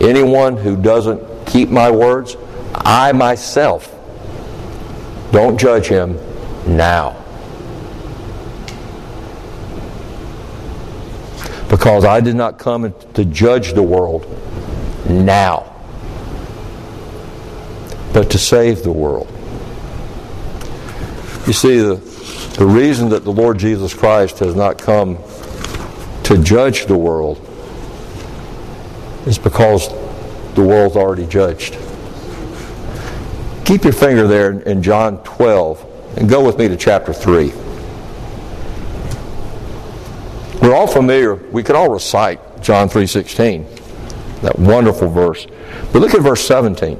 anyone 0.00 0.56
who 0.56 0.76
doesn't 0.76 1.46
keep 1.46 1.68
my 1.68 1.90
words, 1.90 2.36
I 2.74 3.12
myself 3.12 3.92
don't 5.32 5.58
judge 5.58 5.86
him 5.88 6.18
now. 6.66 7.22
Because 11.68 12.04
I 12.04 12.20
did 12.20 12.36
not 12.36 12.58
come 12.58 12.94
to 13.14 13.24
judge 13.24 13.72
the 13.72 13.82
world 13.82 14.24
now, 15.08 15.72
but 18.12 18.30
to 18.30 18.38
save 18.38 18.82
the 18.82 18.92
world. 18.92 19.28
You 21.46 21.52
see, 21.52 21.78
the, 21.78 21.96
the 22.58 22.66
reason 22.66 23.08
that 23.10 23.24
the 23.24 23.32
Lord 23.32 23.58
Jesus 23.58 23.94
Christ 23.94 24.38
has 24.40 24.54
not 24.54 24.78
come 24.78 25.18
to 26.24 26.42
judge 26.42 26.86
the 26.86 26.96
world 26.96 27.38
is 29.26 29.38
because 29.38 29.88
the 30.54 30.62
world's 30.62 30.96
already 30.96 31.26
judged. 31.26 31.76
Keep 33.64 33.84
your 33.84 33.92
finger 33.92 34.26
there 34.26 34.60
in 34.60 34.82
John 34.82 35.22
12 35.24 35.95
and 36.16 36.28
go 36.28 36.44
with 36.44 36.58
me 36.58 36.68
to 36.68 36.76
chapter 36.76 37.12
3. 37.12 37.52
We're 40.62 40.74
all 40.74 40.86
familiar, 40.86 41.34
we 41.34 41.62
can 41.62 41.76
all 41.76 41.90
recite 41.90 42.40
John 42.62 42.88
3:16. 42.88 43.66
That 44.42 44.58
wonderful 44.58 45.08
verse. 45.08 45.46
But 45.92 46.00
look 46.00 46.14
at 46.14 46.22
verse 46.22 46.44
17. 46.44 46.98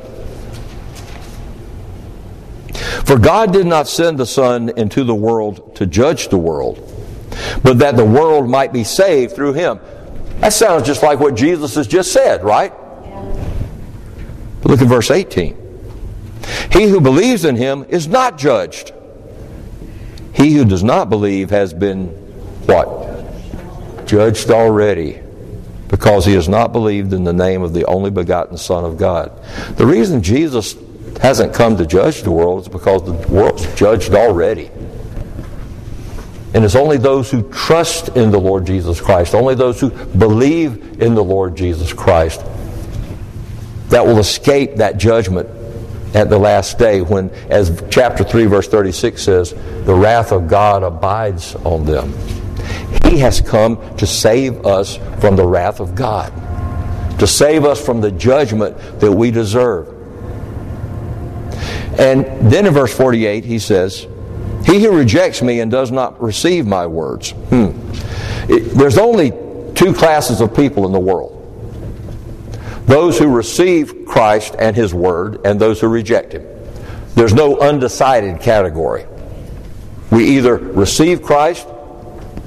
For 3.05 3.19
God 3.19 3.53
did 3.53 3.67
not 3.67 3.89
send 3.89 4.19
the 4.19 4.27
Son 4.27 4.71
into 4.77 5.05
the 5.05 5.15
world 5.15 5.75
to 5.77 5.87
judge 5.87 6.29
the 6.29 6.39
world, 6.39 6.81
but 7.63 7.79
that 7.79 7.97
the 7.97 8.05
world 8.05 8.49
might 8.49 8.73
be 8.73 8.85
saved 8.85 9.35
through 9.35 9.55
him. 9.55 9.81
That 10.41 10.53
sounds 10.53 10.87
just 10.87 11.03
like 11.03 11.19
what 11.19 11.35
Jesus 11.35 11.75
has 11.77 11.87
just 11.87 12.13
said, 12.13 12.45
right? 12.45 12.73
Look 14.65 14.83
at 14.83 14.89
verse 14.89 15.11
18. 15.11 15.57
He 16.73 16.89
who 16.89 17.01
believes 17.01 17.45
in 17.45 17.57
him 17.57 17.87
is 17.89 18.09
not 18.09 18.39
judged. 18.39 18.93
He 20.37 20.53
who 20.53 20.67
does 20.67 20.85
not 20.85 21.09
believe 21.09 21.49
has 21.49 21.73
been 21.73 22.09
what? 22.67 24.07
Judged 24.07 24.51
already 24.51 25.21
because 25.89 26.27
he 26.27 26.35
has 26.35 26.47
not 26.47 26.73
believed 26.73 27.15
in 27.15 27.25
the 27.25 27.33
name 27.33 27.63
of 27.63 27.73
the 27.73 27.87
only 27.87 28.11
begotten 28.11 28.59
Son 28.59 28.85
of 28.85 28.99
God. 28.99 29.33
The 29.77 29.87
reason 29.87 30.23
Jesus 30.23 30.77
hasn't 31.23 31.55
come 31.55 31.79
to 31.79 31.87
judge 31.87 32.23
the 32.23 32.31
world 32.31 32.63
is 32.63 32.69
because 32.69 33.03
the 33.05 33.15
world's 33.29 33.67
judged 33.75 34.13
already. 34.13 34.71
And 36.53 36.65
it's 36.65 36.77
only 36.77 36.99
those 36.99 37.31
who 37.31 37.51
trust 37.51 38.09
in 38.11 38.31
the 38.31 38.39
Lord 38.39 38.67
Jesus 38.67 39.01
Christ, 39.01 39.35
only 39.35 39.55
those 39.55 39.81
who 39.81 39.91
believe 39.91 41.01
in 41.01 41.15
the 41.15 41.25
Lord 41.25 41.57
Jesus 41.57 41.93
Christ, 41.95 42.45
that 43.89 44.05
will 44.05 44.19
escape 44.19 44.77
that 44.77 44.99
judgment 44.99 45.49
at 46.15 46.31
the 46.31 46.39
last 46.39 46.79
day 46.79 47.01
when, 47.01 47.31
as 47.51 47.83
chapter 47.91 48.25
3, 48.25 48.47
verse 48.47 48.69
36 48.69 49.23
says, 49.23 49.51
the 49.85 49.95
wrath 49.95 50.33
of 50.33 50.49
God 50.49 50.83
abides 50.83 51.55
on 51.57 51.85
them. 51.85 52.13
He 53.05 53.19
has 53.19 53.41
come 53.41 53.97
to 53.97 54.07
save 54.07 54.67
us 54.67 54.97
from 55.21 55.37
the 55.37 55.47
wrath 55.47 55.81
of 55.81 55.95
God, 55.95 56.33
to 57.19 57.27
save 57.27 57.65
us 57.65 57.85
from 57.85 58.01
the 58.01 58.11
judgment 58.11 58.77
that 59.01 59.13
we 59.13 59.31
deserve. 59.31 59.89
And 61.99 62.25
then 62.51 62.67
in 62.67 62.75
verse 62.75 62.95
48, 62.95 63.45
he 63.45 63.59
says, 63.59 64.07
He 64.65 64.83
who 64.83 64.97
rejects 64.97 65.43
me 65.43 65.61
and 65.61 65.71
does 65.71 65.91
not 65.91 66.21
receive 66.23 66.67
my 66.67 66.87
words. 66.87 67.31
Hmm. 67.31 67.71
It, 68.51 68.75
there's 68.75 68.99
only 68.99 69.31
two 69.75 69.93
classes 69.93 70.41
of 70.41 70.55
people 70.55 70.87
in 70.87 70.93
the 70.93 71.01
world 71.01 71.36
those 72.87 73.19
who 73.19 73.29
receive 73.29 74.07
Christ 74.07 74.55
and 74.59 74.75
His 74.75 74.95
Word, 74.95 75.41
and 75.45 75.61
those 75.61 75.81
who 75.81 75.89
reject 75.89 76.33
Him. 76.33 76.47
There's 77.15 77.35
no 77.35 77.59
undecided 77.59 78.41
category. 78.41 79.07
We 80.11 80.37
either 80.37 80.57
receive 80.57 81.23
Christ 81.23 81.67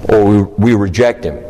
or 0.07 0.43
we, 0.43 0.73
reject 0.75 1.25
Him. 1.25 1.43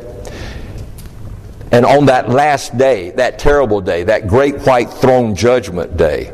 And 1.71 1.85
on 1.85 2.07
that 2.07 2.29
last 2.29 2.77
day, 2.77 3.11
that 3.11 3.37
terrible 3.37 3.79
day, 3.79 4.03
that 4.03 4.27
great 4.27 4.61
white 4.61 4.89
throne 4.89 5.35
judgment 5.35 5.97
day, 5.97 6.33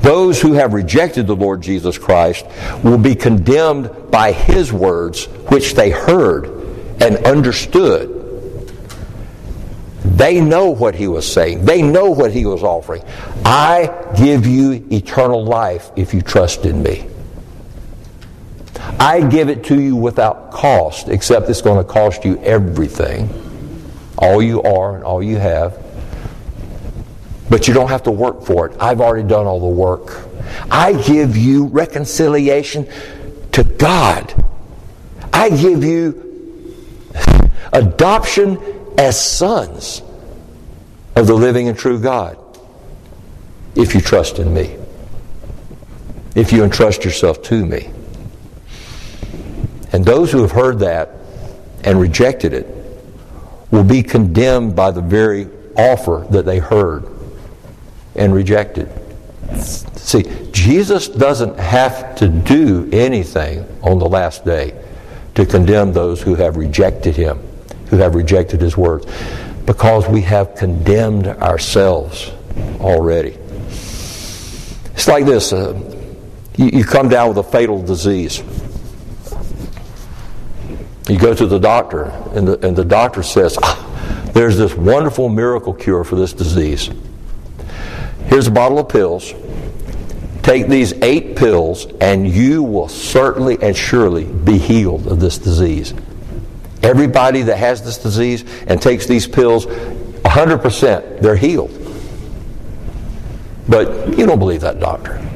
those 0.00 0.40
who 0.40 0.52
have 0.52 0.74
rejected 0.74 1.26
the 1.26 1.34
Lord 1.34 1.60
Jesus 1.60 1.98
Christ 1.98 2.46
will 2.84 2.98
be 2.98 3.14
condemned 3.14 4.10
by 4.10 4.30
His 4.30 4.72
words, 4.72 5.24
which 5.48 5.74
they 5.74 5.90
heard 5.90 6.46
and 7.00 7.16
understood. 7.26 8.13
They 10.14 10.40
know 10.40 10.70
what 10.70 10.94
He 10.94 11.08
was 11.08 11.30
saying, 11.30 11.64
they 11.64 11.82
know 11.82 12.10
what 12.10 12.32
He 12.32 12.46
was 12.46 12.62
offering. 12.62 13.02
I 13.44 13.90
give 14.16 14.46
you 14.46 14.86
eternal 14.90 15.44
life 15.44 15.90
if 15.96 16.14
you 16.14 16.22
trust 16.22 16.64
in 16.64 16.82
me. 16.82 17.08
I 18.98 19.26
give 19.28 19.48
it 19.48 19.64
to 19.64 19.80
you 19.80 19.96
without 19.96 20.50
cost, 20.50 21.08
except 21.08 21.48
it's 21.48 21.62
going 21.62 21.84
to 21.84 21.90
cost 21.90 22.24
you 22.24 22.38
everything 22.42 23.28
all 24.18 24.40
you 24.42 24.62
are 24.62 24.94
and 24.94 25.04
all 25.04 25.22
you 25.22 25.36
have. 25.36 25.82
But 27.50 27.68
you 27.68 27.74
don't 27.74 27.88
have 27.88 28.04
to 28.04 28.10
work 28.10 28.44
for 28.44 28.66
it. 28.66 28.76
I've 28.80 29.00
already 29.00 29.26
done 29.28 29.46
all 29.46 29.60
the 29.60 29.66
work. 29.66 30.26
I 30.70 30.92
give 31.02 31.36
you 31.36 31.66
reconciliation 31.66 32.88
to 33.52 33.64
God. 33.64 34.32
I 35.32 35.50
give 35.50 35.84
you 35.84 36.22
adoption 37.72 38.58
as 38.98 39.20
sons 39.20 40.02
of 41.16 41.26
the 41.26 41.34
living 41.34 41.68
and 41.68 41.78
true 41.78 41.98
God 41.98 42.38
if 43.74 43.94
you 43.94 44.00
trust 44.00 44.38
in 44.38 44.52
me, 44.52 44.76
if 46.34 46.52
you 46.52 46.64
entrust 46.64 47.04
yourself 47.04 47.42
to 47.44 47.66
me. 47.66 47.90
And 49.92 50.04
those 50.04 50.32
who 50.32 50.42
have 50.42 50.52
heard 50.52 50.80
that 50.80 51.10
and 51.84 52.00
rejected 52.00 52.52
it 52.52 52.66
will 53.70 53.84
be 53.84 54.02
condemned 54.02 54.74
by 54.74 54.90
the 54.90 55.00
very 55.00 55.48
offer 55.76 56.26
that 56.30 56.44
they 56.44 56.58
heard 56.58 57.06
and 58.14 58.34
rejected. 58.34 58.88
See, 59.56 60.24
Jesus 60.52 61.08
doesn't 61.08 61.58
have 61.58 62.14
to 62.16 62.28
do 62.28 62.88
anything 62.92 63.66
on 63.82 63.98
the 63.98 64.08
last 64.08 64.44
day 64.44 64.80
to 65.34 65.44
condemn 65.44 65.92
those 65.92 66.22
who 66.22 66.36
have 66.36 66.56
rejected 66.56 67.16
him, 67.16 67.40
who 67.90 67.96
have 67.96 68.14
rejected 68.14 68.60
his 68.60 68.76
words, 68.76 69.06
because 69.66 70.08
we 70.08 70.20
have 70.22 70.54
condemned 70.54 71.26
ourselves 71.26 72.30
already. 72.80 73.38
It's 74.94 75.08
like 75.08 75.24
this 75.24 75.52
uh, 75.52 75.94
you, 76.56 76.66
you 76.66 76.84
come 76.84 77.08
down 77.08 77.28
with 77.28 77.38
a 77.38 77.42
fatal 77.42 77.82
disease. 77.82 78.42
You 81.08 81.18
go 81.18 81.34
to 81.34 81.46
the 81.46 81.58
doctor, 81.58 82.04
and 82.34 82.48
the, 82.48 82.66
and 82.66 82.76
the 82.76 82.84
doctor 82.84 83.22
says, 83.22 83.58
ah, 83.62 84.30
There's 84.32 84.56
this 84.56 84.74
wonderful 84.74 85.28
miracle 85.28 85.74
cure 85.74 86.04
for 86.04 86.16
this 86.16 86.32
disease. 86.32 86.90
Here's 88.26 88.46
a 88.46 88.50
bottle 88.50 88.78
of 88.78 88.88
pills. 88.88 89.34
Take 90.42 90.68
these 90.68 90.92
eight 91.02 91.36
pills, 91.36 91.86
and 92.00 92.28
you 92.28 92.62
will 92.62 92.88
certainly 92.88 93.58
and 93.60 93.76
surely 93.76 94.24
be 94.24 94.58
healed 94.58 95.06
of 95.06 95.20
this 95.20 95.38
disease. 95.38 95.92
Everybody 96.84 97.40
that 97.42 97.56
has 97.56 97.82
this 97.82 97.96
disease 97.96 98.44
and 98.66 98.80
takes 98.80 99.06
these 99.06 99.26
pills, 99.26 99.64
100%, 99.64 101.20
they're 101.20 101.34
healed. 101.34 101.70
But 103.66 104.18
you 104.18 104.26
don't 104.26 104.38
believe 104.38 104.60
that 104.60 104.80
doctor. 104.80 105.26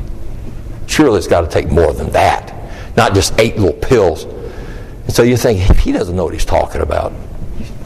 Surely 0.86 1.16
it's 1.16 1.26
got 1.26 1.40
to 1.40 1.48
take 1.48 1.70
more 1.70 1.94
than 1.94 2.10
that, 2.10 2.54
not 2.98 3.14
just 3.14 3.38
eight 3.40 3.56
little 3.56 3.78
pills. 3.78 4.24
And 4.24 5.12
so 5.14 5.22
you 5.22 5.38
think, 5.38 5.60
he 5.78 5.90
doesn't 5.90 6.14
know 6.14 6.24
what 6.24 6.34
he's 6.34 6.44
talking 6.44 6.82
about. 6.82 7.14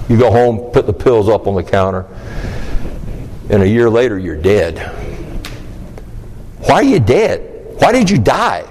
You 0.09 0.19
go 0.19 0.33
home, 0.33 0.73
put 0.73 0.87
the 0.87 0.93
pills 0.93 1.29
up 1.29 1.47
on 1.47 1.55
the 1.55 1.63
counter, 1.63 2.07
and 3.49 3.63
a 3.63 3.69
year 3.69 3.89
later 3.89 4.19
you're 4.19 4.35
dead. 4.35 4.79
Why 6.63 6.75
are 6.75 6.83
you 6.83 6.99
dead? 6.99 7.77
Why 7.79 7.93
did 7.93 8.11
you 8.11 8.19
die? 8.19 8.69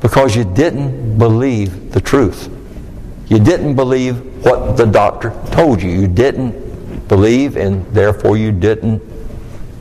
Because 0.00 0.36
you 0.36 0.44
didn't 0.44 1.18
believe 1.18 1.90
the 1.90 2.00
truth. 2.00 2.48
You 3.26 3.38
didn't 3.38 3.74
believe 3.74 4.27
what 4.42 4.76
the 4.76 4.86
doctor 4.86 5.30
told 5.50 5.82
you. 5.82 5.90
You 5.90 6.08
didn't 6.08 7.08
believe, 7.08 7.56
and 7.56 7.86
therefore 7.92 8.36
you 8.36 8.52
didn't 8.52 9.02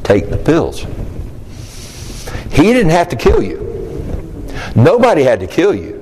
take 0.03 0.29
the 0.29 0.37
pills. 0.37 0.85
He 2.51 2.63
didn't 2.73 2.91
have 2.91 3.09
to 3.09 3.15
kill 3.15 3.43
you. 3.43 3.67
Nobody 4.75 5.23
had 5.23 5.39
to 5.41 5.47
kill 5.47 5.75
you. 5.75 5.97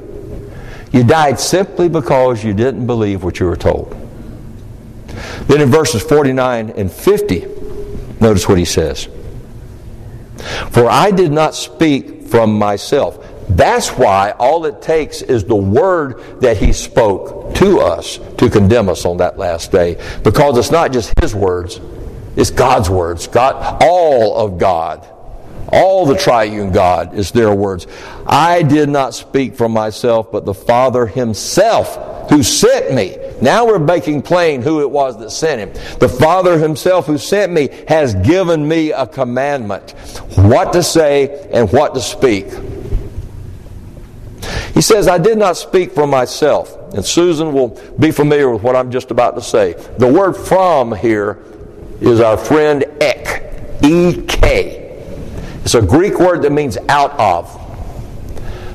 You 0.92 1.04
died 1.04 1.40
simply 1.40 1.90
because 1.90 2.44
you 2.44 2.54
didn't 2.54 2.88
believe 2.88 3.24
what 3.24 3.40
you 3.40 3.48
were 3.48 3.58
told. 3.58 3.92
Then 5.48 5.62
in 5.62 5.70
verses 5.70 6.02
49 6.02 6.72
and 6.72 6.92
50, 6.92 7.46
notice 8.22 8.48
what 8.48 8.58
he 8.58 8.66
says. 8.66 9.10
For 10.72 10.90
I 10.90 11.12
did 11.12 11.32
not 11.32 11.56
speak 11.56 12.24
from 12.28 12.58
myself. 12.58 13.20
That's 13.56 13.90
why 13.90 14.32
all 14.32 14.66
it 14.66 14.82
takes 14.82 15.22
is 15.22 15.46
the 15.46 15.56
word 15.56 16.42
that 16.42 16.58
he 16.58 16.74
spoke 16.74 17.56
to 17.56 17.80
us 17.80 18.20
to 18.38 18.50
condemn 18.50 18.90
us 18.90 19.06
on 19.06 19.18
that 19.18 19.38
last 19.38 19.72
day. 19.72 19.96
Because 20.24 20.58
it's 20.58 20.72
not 20.72 20.92
just 20.92 21.14
his 21.22 21.34
words, 21.34 21.80
it's 22.36 22.52
God's 22.52 22.90
words. 22.90 23.28
God, 23.28 23.82
all 23.82 24.38
of 24.38 24.58
God 24.58 25.08
all 25.72 26.06
the 26.06 26.18
triune 26.18 26.72
God 26.72 27.16
is 27.16 27.32
their 27.32 27.54
words. 27.54 27.88
I 28.26 28.62
did 28.64 28.90
not 28.90 29.14
speak 29.14 29.56
from 29.56 29.72
myself, 29.72 30.32
but 30.32 30.46
the 30.46 30.54
Father 30.54 31.06
Himself 31.06 32.30
who 32.30 32.44
sent 32.44 32.94
me. 32.94 33.18
Now 33.42 33.66
we're 33.66 33.80
making 33.80 34.22
plain 34.22 34.62
who 34.62 34.82
it 34.82 34.90
was 34.90 35.18
that 35.20 35.32
sent 35.32 35.60
Him. 35.60 35.98
The 36.00 36.10
Father 36.10 36.58
Himself 36.58 37.08
who 37.08 37.18
sent 37.18 37.52
me 37.52 37.70
has 37.88 38.16
given 38.16 38.68
me 38.68 38.92
a 38.92 39.08
commandment 39.08 39.92
what 40.38 40.74
to 40.74 40.84
say 40.84 41.50
and 41.52 41.72
what 41.72 41.94
to 41.96 42.02
speak. 42.02 42.46
He 44.76 44.82
says, 44.82 45.08
I 45.08 45.18
did 45.18 45.38
not 45.38 45.56
speak 45.56 45.94
from 45.94 46.10
myself. 46.10 46.94
And 46.94 47.04
Susan 47.04 47.54
will 47.54 47.82
be 47.98 48.12
familiar 48.12 48.52
with 48.52 48.62
what 48.62 48.76
I'm 48.76 48.92
just 48.92 49.10
about 49.10 49.36
to 49.36 49.42
say. 49.42 49.74
The 49.98 50.12
word 50.12 50.34
from 50.34 50.94
here 50.94 51.42
is 52.02 52.20
our 52.20 52.38
friend 52.38 52.84
ek, 53.02 53.82
E 53.82 54.22
K. 54.28 55.02
It's 55.64 55.76
a 55.76 55.82
Greek 55.82 56.20
word 56.20 56.42
that 56.44 56.52
means 56.52 56.78
out 56.90 57.12
of. 57.18 57.62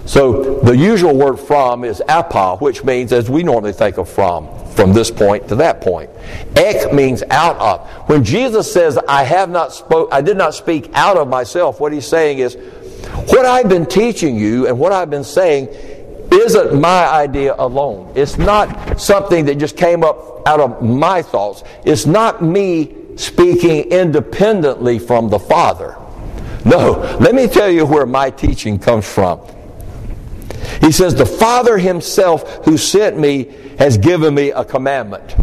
So 0.07 0.61
the 0.61 0.77
usual 0.77 1.15
word 1.15 1.37
from 1.37 1.85
is 1.85 2.03
apo, 2.09 2.57
which 2.57 2.83
means, 2.83 3.13
as 3.13 3.29
we 3.29 3.43
normally 3.43 3.75
think 3.75 3.99
of 3.99 4.09
from, 4.09 4.49
from 4.71 4.95
this 4.95 5.11
point 5.11 5.49
to 5.49 5.57
that 5.57 5.83
point. 5.83 6.11
Ek 6.57 6.93
means 6.95 7.23
out 7.31 7.57
of. 7.59 7.89
When 8.09 8.25
Jesus 8.25 8.73
says, 8.73 8.99
I 9.07 9.23
have 9.23 9.51
not 9.51 9.75
spoke, 9.75 10.09
I 10.11 10.23
did 10.23 10.39
not 10.39 10.55
speak 10.55 10.91
out 10.95 11.19
of 11.19 11.29
myself, 11.29 11.79
what 11.79 11.93
he's 11.93 12.09
saying 12.09 12.39
is, 12.39 12.57
what 13.27 13.45
I've 13.45 13.69
been 13.69 13.87
teaching 13.87 14.37
you 14.37 14.67
and 14.67 14.79
what 14.79 14.93
I've 14.93 15.11
been 15.11 15.25
saying 15.25 15.69
isn't 16.41 16.81
my 16.81 17.07
idea 17.07 17.55
alone. 17.59 18.13
It's 18.15 18.39
not 18.39 19.01
something 19.01 19.45
that 19.47 19.57
just 19.57 19.77
came 19.77 20.03
up 20.03 20.47
out 20.47 20.61
of 20.61 20.83
my 20.83 21.23
thoughts. 21.23 21.63
It's 21.85 22.07
not 22.07 22.43
me 22.43 22.95
speaking 23.17 23.91
independently 23.91 24.99
from 24.99 25.29
the 25.29 25.39
Father. 25.39 25.97
No, 26.65 26.93
let 27.21 27.35
me 27.35 27.47
tell 27.47 27.71
you 27.71 27.87
where 27.87 28.07
my 28.07 28.31
teaching 28.31 28.79
comes 28.79 29.07
from. 29.07 29.41
He 30.81 30.93
says, 30.93 31.15
The 31.15 31.27
Father 31.27 31.79
Himself 31.79 32.65
who 32.65 32.77
sent 32.77 33.19
me 33.19 33.55
has 33.79 33.99
given 33.99 34.35
me 34.35 34.51
a 34.51 34.65
commandment. 34.65 35.37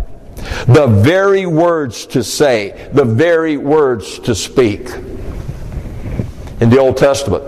The 0.67 0.87
very 0.87 1.45
words 1.45 2.05
to 2.07 2.23
say, 2.23 2.89
the 2.93 3.05
very 3.05 3.57
words 3.57 4.19
to 4.19 4.35
speak. 4.35 4.89
In 6.59 6.69
the 6.69 6.79
Old 6.79 6.97
Testament, 6.97 7.43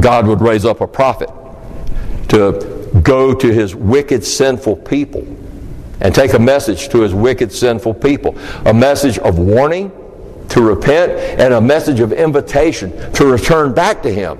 God 0.00 0.26
would 0.26 0.40
raise 0.40 0.64
up 0.64 0.80
a 0.80 0.86
prophet 0.86 1.30
to 2.32 3.00
go 3.02 3.34
to 3.34 3.52
his 3.52 3.74
wicked, 3.74 4.24
sinful 4.24 4.76
people 4.76 5.20
and 6.00 6.14
take 6.14 6.32
a 6.32 6.38
message 6.38 6.88
to 6.88 7.02
his 7.02 7.12
wicked, 7.14 7.52
sinful 7.52 7.94
people. 7.94 8.36
A 8.64 8.72
message 8.72 9.18
of 9.18 9.38
warning 9.38 9.92
to 10.48 10.62
repent 10.62 11.12
and 11.12 11.54
a 11.54 11.60
message 11.60 12.00
of 12.00 12.12
invitation 12.12 12.90
to 13.12 13.26
return 13.26 13.74
back 13.74 14.02
to 14.02 14.12
him. 14.12 14.38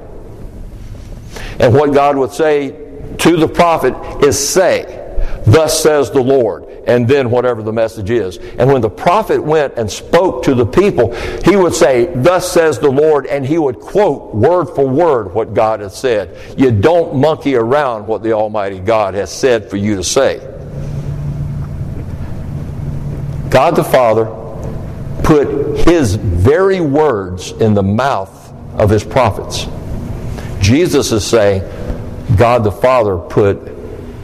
And 1.61 1.74
what 1.74 1.93
God 1.93 2.16
would 2.16 2.32
say 2.32 2.70
to 3.18 3.36
the 3.36 3.47
prophet 3.47 3.95
is 4.24 4.36
say, 4.36 5.01
Thus 5.45 5.82
says 5.82 6.11
the 6.11 6.22
Lord, 6.22 6.64
and 6.86 7.09
then 7.09 7.30
whatever 7.30 7.62
the 7.62 7.72
message 7.72 8.11
is. 8.11 8.38
And 8.38 8.72
when 8.72 8.80
the 8.80 8.90
prophet 8.90 9.43
went 9.43 9.74
and 9.76 9.90
spoke 9.90 10.45
to 10.45 10.55
the 10.55 10.66
people, 10.66 11.14
he 11.45 11.57
would 11.57 11.74
say, 11.74 12.12
Thus 12.14 12.51
says 12.51 12.78
the 12.78 12.90
Lord, 12.90 13.26
and 13.26 13.45
he 13.45 13.59
would 13.59 13.80
quote 13.80 14.34
word 14.34 14.66
for 14.66 14.86
word 14.86 15.34
what 15.34 15.55
God 15.55 15.80
has 15.80 15.97
said. 15.97 16.59
You 16.59 16.70
don't 16.70 17.16
monkey 17.16 17.57
around 17.57 18.07
what 18.07 18.22
the 18.22 18.32
Almighty 18.32 18.78
God 18.78 19.14
has 19.14 19.32
said 19.32 19.68
for 19.68 19.76
you 19.76 19.97
to 19.97 20.05
say. 20.05 20.38
God 23.51 23.76
the 23.76 23.84
Father 23.84 24.26
put 25.24 25.78
his 25.86 26.14
very 26.14 26.80
words 26.80 27.51
in 27.53 27.74
the 27.74 27.82
mouth 27.82 28.53
of 28.78 28.90
his 28.90 29.05
prophets. 29.05 29.66
Jesus 30.61 31.12
is 31.12 31.26
saying, 31.26 31.62
God 32.36 32.64
the 32.64 32.72
Father 32.72 33.18
put 33.18 33.72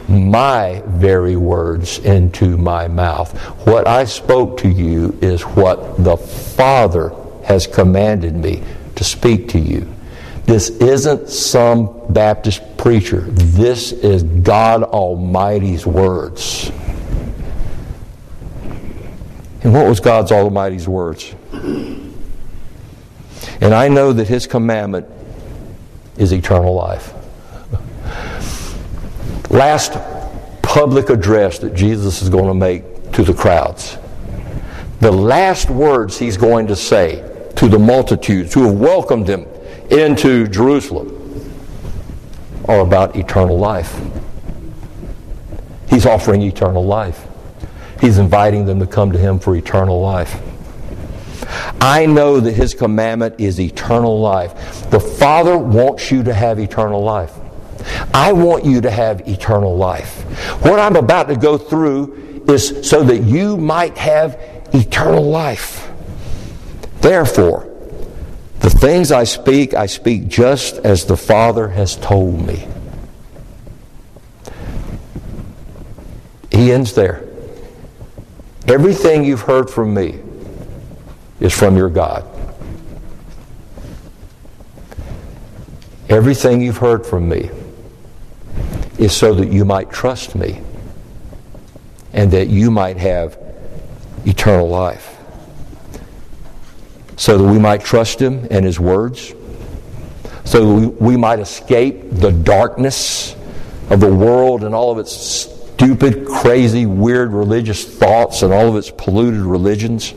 my 0.09 0.81
very 0.87 1.35
words 1.35 1.99
into 1.99 2.57
my 2.57 2.87
mouth. 2.87 3.37
What 3.65 3.87
I 3.87 4.05
spoke 4.05 4.57
to 4.59 4.69
you 4.69 5.17
is 5.21 5.43
what 5.43 6.03
the 6.03 6.17
Father 6.17 7.13
has 7.45 7.67
commanded 7.67 8.35
me 8.35 8.63
to 8.95 9.03
speak 9.03 9.49
to 9.49 9.59
you. 9.59 9.87
This 10.45 10.69
isn't 10.69 11.29
some 11.29 12.11
Baptist 12.11 12.77
preacher. 12.77 13.21
This 13.21 13.91
is 13.91 14.23
God 14.23 14.83
Almighty's 14.83 15.85
words. 15.85 16.71
And 19.61 19.73
what 19.73 19.87
was 19.87 19.99
God's 19.99 20.31
Almighty's 20.31 20.87
words? 20.87 21.35
And 23.61 23.73
I 23.73 23.89
know 23.89 24.13
that 24.13 24.27
His 24.27 24.47
commandment 24.47 25.05
is 26.17 26.31
eternal 26.31 26.73
life 26.73 27.13
last 29.49 29.93
public 30.61 31.09
address 31.09 31.59
that 31.59 31.73
Jesus 31.73 32.21
is 32.21 32.29
going 32.29 32.47
to 32.47 32.53
make 32.53 33.11
to 33.13 33.23
the 33.23 33.33
crowds. 33.33 33.97
The 34.99 35.11
last 35.11 35.69
words 35.69 36.17
he's 36.19 36.37
going 36.37 36.67
to 36.67 36.75
say 36.75 37.25
to 37.55 37.67
the 37.67 37.79
multitudes 37.79 38.53
who 38.53 38.63
have 38.63 38.75
welcomed 38.75 39.27
him 39.27 39.47
into 39.89 40.47
Jerusalem 40.47 41.15
are 42.67 42.81
about 42.81 43.15
eternal 43.15 43.57
life. 43.57 43.99
He's 45.89 46.05
offering 46.05 46.41
eternal 46.43 46.85
life. 46.85 47.25
He's 47.99 48.17
inviting 48.17 48.65
them 48.65 48.79
to 48.79 48.87
come 48.87 49.11
to 49.11 49.17
him 49.17 49.39
for 49.39 49.55
eternal 49.55 49.99
life. 49.99 50.39
I 51.81 52.05
know 52.05 52.39
that 52.39 52.51
his 52.51 52.73
commandment 52.73 53.39
is 53.39 53.59
eternal 53.59 54.19
life. 54.19 54.89
The 54.91 54.99
Father 54.99 55.57
wants 55.57 56.11
you 56.11 56.23
to 56.23 56.33
have 56.33 56.59
eternal 56.59 57.03
life. 57.03 57.38
I 58.13 58.33
want 58.33 58.65
you 58.65 58.81
to 58.81 58.91
have 58.91 59.27
eternal 59.27 59.75
life. 59.75 60.23
What 60.63 60.79
I'm 60.79 60.95
about 60.95 61.27
to 61.29 61.35
go 61.35 61.57
through 61.57 62.43
is 62.47 62.89
so 62.89 63.03
that 63.03 63.23
you 63.23 63.57
might 63.57 63.97
have 63.97 64.39
eternal 64.73 65.23
life. 65.23 65.89
Therefore, 67.01 67.65
the 68.59 68.69
things 68.69 69.11
I 69.11 69.23
speak, 69.23 69.73
I 69.73 69.85
speak 69.85 70.27
just 70.27 70.75
as 70.77 71.05
the 71.05 71.15
Father 71.15 71.69
has 71.69 71.95
told 71.95 72.45
me. 72.45 72.67
He 76.51 76.71
ends 76.71 76.93
there. 76.93 77.25
Everything 78.67 79.23
you've 79.23 79.41
heard 79.41 79.69
from 79.69 79.93
me 79.93 80.19
is 81.39 81.57
from 81.57 81.77
your 81.77 81.89
God. 81.89 82.25
Everything 86.09 86.61
you've 86.61 86.77
heard 86.77 87.05
from 87.05 87.29
me 87.29 87.49
is 88.99 89.15
so 89.15 89.33
that 89.33 89.51
you 89.51 89.65
might 89.65 89.89
trust 89.89 90.35
me 90.35 90.61
and 92.13 92.31
that 92.31 92.47
you 92.47 92.69
might 92.69 92.97
have 92.97 93.37
eternal 94.25 94.67
life. 94.67 95.15
So 97.15 97.37
that 97.37 97.43
we 97.43 97.59
might 97.59 97.81
trust 97.81 98.21
Him 98.21 98.47
and 98.51 98.65
His 98.65 98.79
words, 98.79 99.33
so 100.43 100.65
that 100.65 100.73
we, 100.73 100.87
we 100.87 101.17
might 101.17 101.39
escape 101.39 102.11
the 102.11 102.31
darkness 102.31 103.35
of 103.89 103.99
the 103.99 104.13
world 104.13 104.63
and 104.63 104.75
all 104.75 104.91
of 104.91 104.99
its 104.99 105.11
stupid, 105.11 106.27
crazy, 106.27 106.85
weird 106.85 107.31
religious 107.31 107.85
thoughts 107.85 108.41
and 108.41 108.53
all 108.53 108.67
of 108.67 108.75
its 108.75 108.91
polluted 108.91 109.41
religions 109.41 110.13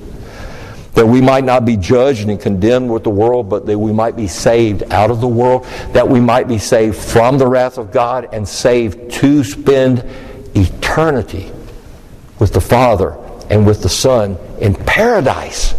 that 0.95 1.07
we 1.07 1.21
might 1.21 1.45
not 1.45 1.65
be 1.65 1.77
judged 1.77 2.29
and 2.29 2.41
condemned 2.41 2.93
with 2.93 3.03
the 3.03 3.11
world, 3.11 3.49
but 3.49 3.65
that 3.67 3.79
we 3.79 3.93
might 3.93 4.15
be 4.15 4.29
saved 4.29 4.83
out 4.93 5.11
of 5.11 5.21
the 5.21 5.29
world, 5.29 5.65
that 5.93 6.07
we 6.07 6.21
might 6.21 6.47
be 6.49 6.59
saved 6.59 6.97
from 6.97 7.39
the 7.39 7.47
wrath 7.47 7.79
of 7.79 7.91
God 7.91 8.29
and 8.33 8.47
saved 8.47 9.11
to 9.13 9.43
spend 9.43 10.05
eternity 10.55 11.51
with 12.39 12.53
the 12.53 12.61
Father 12.61 13.17
and 13.49 13.67
with 13.67 13.83
the 13.83 13.89
Son 13.89 14.37
in 14.61 14.75
paradise. 14.75 15.75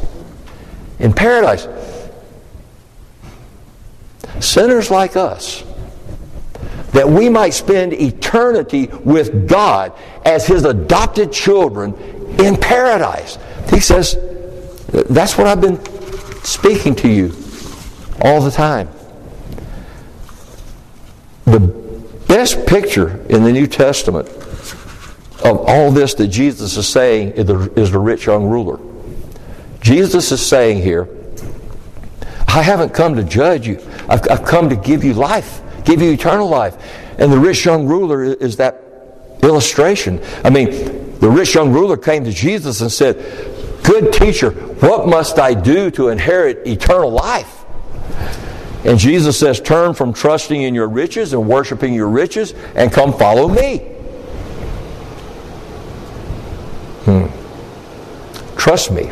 In 0.97 1.13
paradise. 1.13 1.67
Sinners 4.39 4.89
like 4.89 5.15
us, 5.15 5.63
that 6.91 7.07
we 7.07 7.29
might 7.29 7.51
spend 7.51 7.93
eternity 7.93 8.87
with 8.87 9.47
God 9.47 9.93
as 10.25 10.47
His 10.47 10.65
adopted 10.65 11.31
children 11.31 11.93
in 12.39 12.57
paradise. 12.57 13.37
He 13.69 13.79
says, 13.79 14.17
that's 14.93 15.37
what 15.37 15.47
I've 15.47 15.61
been 15.61 15.83
speaking 16.43 16.93
to 16.95 17.09
you 17.09 17.33
all 18.21 18.41
the 18.41 18.51
time. 18.51 18.89
The 21.45 21.59
best 22.27 22.65
picture 22.67 23.25
in 23.27 23.43
the 23.43 23.51
New 23.51 23.65
Testament 23.65 24.27
of 25.43 25.65
all 25.67 25.91
this 25.91 26.13
that 26.15 26.27
Jesus 26.27 26.77
is 26.77 26.87
saying 26.87 27.31
is 27.31 27.91
the, 27.91 27.99
rich 27.99 28.27
young 28.27 28.45
ruler. 28.45 28.79
Jesus 29.81 30.31
is 30.31 30.45
saying 30.45 30.81
here, 30.81 31.09
I 32.47 32.61
haven't 32.61 32.93
come 32.93 33.15
to 33.15 33.23
judge 33.23 33.67
you. 33.67 33.79
I've, 34.07 34.29
I've, 34.29 34.45
come 34.45 34.69
to 34.69 34.75
give 34.75 35.03
you 35.03 35.15
life, 35.15 35.61
give 35.85 36.01
you 36.01 36.11
eternal 36.11 36.47
life. 36.47 36.77
And 37.17 37.31
the 37.31 37.39
rich 37.39 37.65
young 37.65 37.87
ruler 37.87 38.23
is 38.23 38.57
that 38.57 38.81
illustration. 39.41 40.21
I 40.43 40.51
mean, 40.51 40.69
the 41.19 41.29
rich 41.29 41.55
young 41.55 41.73
ruler 41.73 41.97
came 41.97 42.23
to 42.23 42.31
Jesus 42.31 42.81
and 42.81 42.91
said, 42.91 43.17
Good 43.83 44.13
teacher, 44.13 44.51
what 44.51 45.07
must 45.07 45.39
I 45.39 45.53
do 45.53 45.91
to 45.91 46.09
inherit 46.09 46.65
eternal 46.65 47.11
life? 47.11 47.65
And 48.85 48.97
Jesus 48.97 49.39
says, 49.39 49.61
Turn 49.61 49.93
from 49.93 50.13
trusting 50.13 50.61
in 50.61 50.73
your 50.73 50.87
riches 50.87 51.33
and 51.33 51.47
worshiping 51.47 51.93
your 51.93 52.09
riches 52.09 52.53
and 52.75 52.91
come 52.91 53.13
follow 53.13 53.47
me. 53.47 53.79
Hmm. 57.05 58.57
Trust 58.57 58.91
me. 58.91 59.11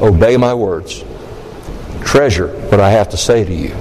Obey 0.00 0.36
my 0.36 0.54
words. 0.54 1.04
Treasure 2.04 2.48
what 2.68 2.80
I 2.80 2.90
have 2.90 3.08
to 3.10 3.16
say 3.16 3.44
to 3.44 3.54
you. 3.54 3.74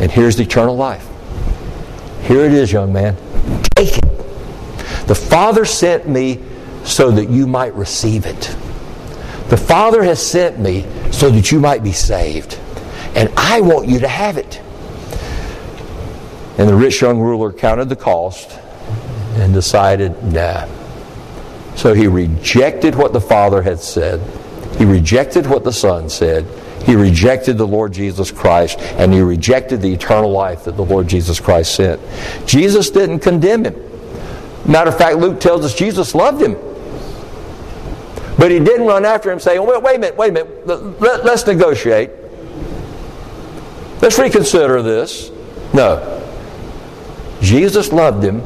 And 0.00 0.10
here's 0.10 0.36
the 0.36 0.42
eternal 0.42 0.76
life. 0.76 1.06
Here 2.22 2.44
it 2.44 2.52
is, 2.52 2.72
young 2.72 2.92
man. 2.92 3.16
Take 3.74 3.98
it. 3.98 4.04
The 5.06 5.14
Father 5.14 5.64
sent 5.64 6.08
me 6.08 6.42
so 6.88 7.10
that 7.10 7.28
you 7.28 7.46
might 7.46 7.74
receive 7.74 8.24
it. 8.26 8.56
The 9.48 9.56
Father 9.56 10.02
has 10.02 10.24
sent 10.24 10.58
me 10.58 10.86
so 11.12 11.30
that 11.30 11.52
you 11.52 11.60
might 11.60 11.82
be 11.82 11.92
saved. 11.92 12.58
And 13.14 13.30
I 13.36 13.60
want 13.60 13.88
you 13.88 13.98
to 14.00 14.08
have 14.08 14.36
it. 14.36 14.60
And 16.58 16.68
the 16.68 16.74
rich 16.74 17.00
young 17.00 17.20
ruler 17.20 17.52
counted 17.52 17.88
the 17.88 17.96
cost 17.96 18.58
and 19.36 19.54
decided, 19.54 20.22
nah. 20.24 20.66
So 21.76 21.94
he 21.94 22.08
rejected 22.08 22.94
what 22.94 23.12
the 23.12 23.20
Father 23.20 23.62
had 23.62 23.80
said. 23.80 24.20
He 24.76 24.84
rejected 24.84 25.46
what 25.46 25.64
the 25.64 25.72
Son 25.72 26.08
said. 26.08 26.46
He 26.84 26.96
rejected 26.96 27.58
the 27.58 27.66
Lord 27.66 27.92
Jesus 27.92 28.30
Christ 28.30 28.78
and 28.80 29.12
he 29.12 29.20
rejected 29.20 29.82
the 29.82 29.92
eternal 29.92 30.30
life 30.30 30.64
that 30.64 30.76
the 30.76 30.84
Lord 30.84 31.06
Jesus 31.06 31.38
Christ 31.38 31.74
sent. 31.74 32.00
Jesus 32.46 32.90
didn't 32.90 33.20
condemn 33.20 33.64
him. 33.64 33.76
Matter 34.66 34.90
of 34.90 34.98
fact, 34.98 35.18
Luke 35.18 35.38
tells 35.38 35.64
us 35.64 35.74
Jesus 35.74 36.14
loved 36.14 36.42
him. 36.42 36.56
But 38.38 38.52
he 38.52 38.60
didn't 38.60 38.86
run 38.86 39.04
after 39.04 39.32
him 39.32 39.40
saying, 39.40 39.66
wait, 39.66 39.82
wait 39.82 39.96
a 39.96 39.98
minute, 39.98 40.16
wait 40.16 40.30
a 40.30 40.32
minute, 40.32 41.00
Let, 41.00 41.26
us 41.26 41.44
negotiate. 41.44 42.10
Let's 44.00 44.16
reconsider 44.16 44.80
this. 44.80 45.32
No. 45.74 46.14
Jesus 47.42 47.92
loved 47.92 48.22
him. 48.22 48.42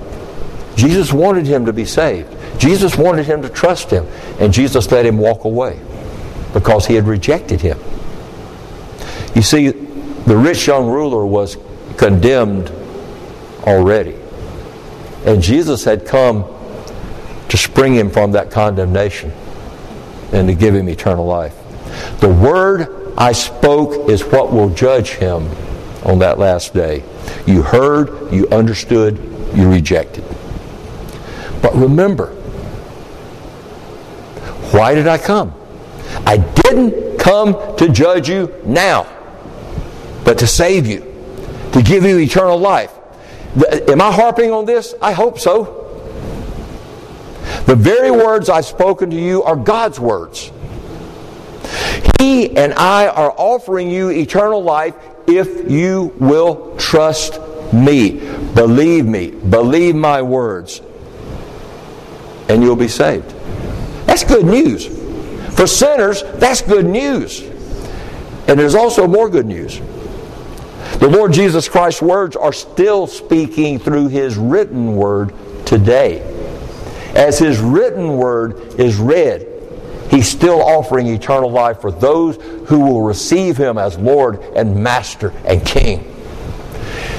Jesus 0.77 1.13
wanted 1.13 1.47
him 1.47 1.67
to 1.67 1.75
be 1.75 1.85
saved. 1.85 2.35
Jesus 2.59 2.97
wanted 2.97 3.27
him 3.27 3.43
to 3.43 3.51
trust 3.51 3.91
him. 3.91 4.07
And 4.41 4.51
Jesus 4.51 4.91
let 4.91 5.05
him 5.05 5.19
walk 5.19 5.45
away 5.45 5.79
because 6.55 6.87
he 6.87 6.95
had 6.95 7.07
rejected 7.07 7.61
him. 7.61 7.79
You 9.35 9.43
see, 9.43 9.69
the 9.69 10.37
rich 10.37 10.67
young 10.67 10.89
ruler 10.89 11.27
was 11.27 11.59
condemned 11.99 12.73
already. 13.65 14.17
And 15.27 15.43
Jesus 15.43 15.85
had 15.85 16.07
come 16.07 16.47
to 17.51 17.57
spring 17.59 17.95
him 17.95 18.09
from 18.09 18.33
that 18.33 18.51
condemnation 18.51 19.33
and 20.33 20.49
to 20.49 20.55
give 20.55 20.75
him 20.75 20.89
eternal 20.89 21.27
life. 21.27 21.55
The 22.21 22.29
word 22.29 23.15
I 23.17 23.33
spoke 23.33 24.09
is 24.09 24.25
what 24.25 24.53
will 24.53 24.71
judge 24.71 25.11
him 25.11 25.49
on 26.05 26.19
that 26.21 26.39
last 26.39 26.75
day. 26.75 27.05
You 27.47 27.63
heard, 27.63 28.33
you 28.33 28.49
understood, 28.49 29.19
you 29.55 29.71
rejected. 29.71 30.25
But 31.61 31.75
remember, 31.75 32.29
why 34.73 34.95
did 34.95 35.07
I 35.07 35.19
come? 35.19 35.55
I 36.27 36.39
didn't 36.39 37.19
come 37.19 37.77
to 37.77 37.89
judge 37.89 38.29
you 38.29 38.53
now, 38.65 39.07
but 40.25 40.39
to 40.39 40.47
save 40.47 40.87
you, 40.87 41.01
to 41.73 41.83
give 41.83 42.05
you 42.05 42.19
eternal 42.19 42.59
life. 42.59 42.93
Am 43.89 44.01
I 44.01 44.11
harping 44.11 44.51
on 44.51 44.65
this? 44.65 44.95
I 45.01 45.13
hope 45.13 45.39
so. 45.39 45.82
The 47.67 47.77
very 47.77 48.11
words 48.11 48.49
I've 48.49 48.65
spoken 48.65 49.11
to 49.11 49.17
you 49.17 49.43
are 49.45 49.57
God's 49.57 50.01
words. 50.01 50.51
He 52.19 52.57
and 52.57 52.75
I 52.75 53.07
are 53.09 53.33
offering 53.37 53.91
you 53.91 54.11
eternal 54.11 54.63
life 54.63 54.95
if 55.27 55.71
you 55.71 56.13
will 56.19 56.77
trust 56.77 57.41
me. 57.73 58.21
Believe 58.55 59.07
me. 59.07 59.31
Believe 59.31 59.95
my 59.95 60.23
words. 60.23 60.81
And 62.49 62.63
you'll 62.63 62.77
be 62.77 62.89
saved. 62.89 63.31
That's 64.07 64.25
good 64.25 64.45
news. 64.45 64.87
For 65.57 65.67
sinners, 65.67 66.23
that's 66.35 66.63
good 66.63 66.87
news. 66.87 67.41
And 68.49 68.59
there's 68.59 68.75
also 68.75 69.07
more 69.07 69.29
good 69.29 69.47
news. 69.47 69.81
The 70.99 71.09
Lord 71.09 71.33
Jesus 71.33 71.69
Christ's 71.69 72.03
words 72.03 72.37
are 72.37 72.53
still 72.53 73.07
speaking 73.07 73.79
through 73.79 74.09
His 74.09 74.37
written 74.37 74.97
word 74.97 75.33
today. 75.65 76.32
As 77.15 77.39
His 77.39 77.59
written 77.59 78.17
word 78.17 78.81
is 78.81 78.97
read, 78.97 79.49
He's 80.11 80.29
still 80.29 80.63
offering 80.63 81.07
eternal 81.07 81.51
life 81.51 81.81
for 81.81 81.91
those 81.91 82.37
who 82.67 82.81
will 82.81 83.03
receive 83.03 83.57
Him 83.57 83.79
as 83.79 83.97
Lord 83.99 84.41
and 84.55 84.77
Master 84.83 85.33
and 85.47 85.65
King. 85.65 86.05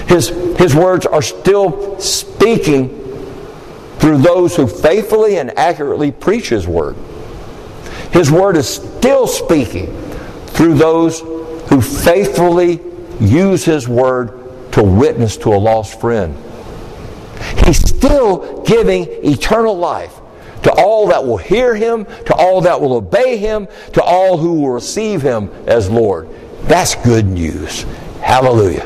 His, 0.08 0.30
his 0.58 0.76
words 0.76 1.06
are 1.06 1.22
still 1.22 2.00
speaking 2.00 3.00
through 3.98 4.18
those 4.18 4.56
who 4.56 4.68
faithfully 4.68 5.38
and 5.38 5.58
accurately 5.58 6.12
preach 6.12 6.50
His 6.50 6.68
Word. 6.68 6.96
His 8.12 8.30
Word 8.30 8.58
is 8.58 8.68
still 8.68 9.26
speaking 9.26 9.88
through 10.48 10.76
those 10.76 11.22
who 11.22 11.82
faithfully 11.82 12.80
use 13.20 13.66
His 13.66 13.88
Word 13.88 14.72
to 14.74 14.84
witness 14.84 15.38
to 15.38 15.50
a 15.50 15.58
lost 15.58 16.00
friend. 16.00 16.36
He's 17.66 17.83
still 18.04 18.62
giving 18.64 19.08
eternal 19.24 19.78
life 19.78 20.20
to 20.64 20.72
all 20.74 21.08
that 21.08 21.26
will 21.26 21.38
hear 21.38 21.74
him, 21.76 22.06
to 22.26 22.34
all 22.34 22.62
that 22.62 22.80
will 22.80 22.94
obey 22.94 23.38
him, 23.38 23.68
to 23.94 24.02
all 24.02 24.38
who 24.38 24.62
will 24.62 24.72
receive 24.72 25.22
him 25.22 25.50
as 25.68 25.90
Lord. 25.90 26.28
That's 26.64 26.96
good 26.96 27.26
news. 27.26 27.84
Hallelujah. 28.22 28.86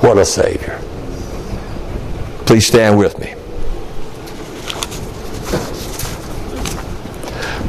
What 0.00 0.18
a 0.18 0.24
Savior. 0.24 0.78
Please 2.46 2.66
stand 2.66 2.98
with 2.98 3.18
me. 3.18 3.34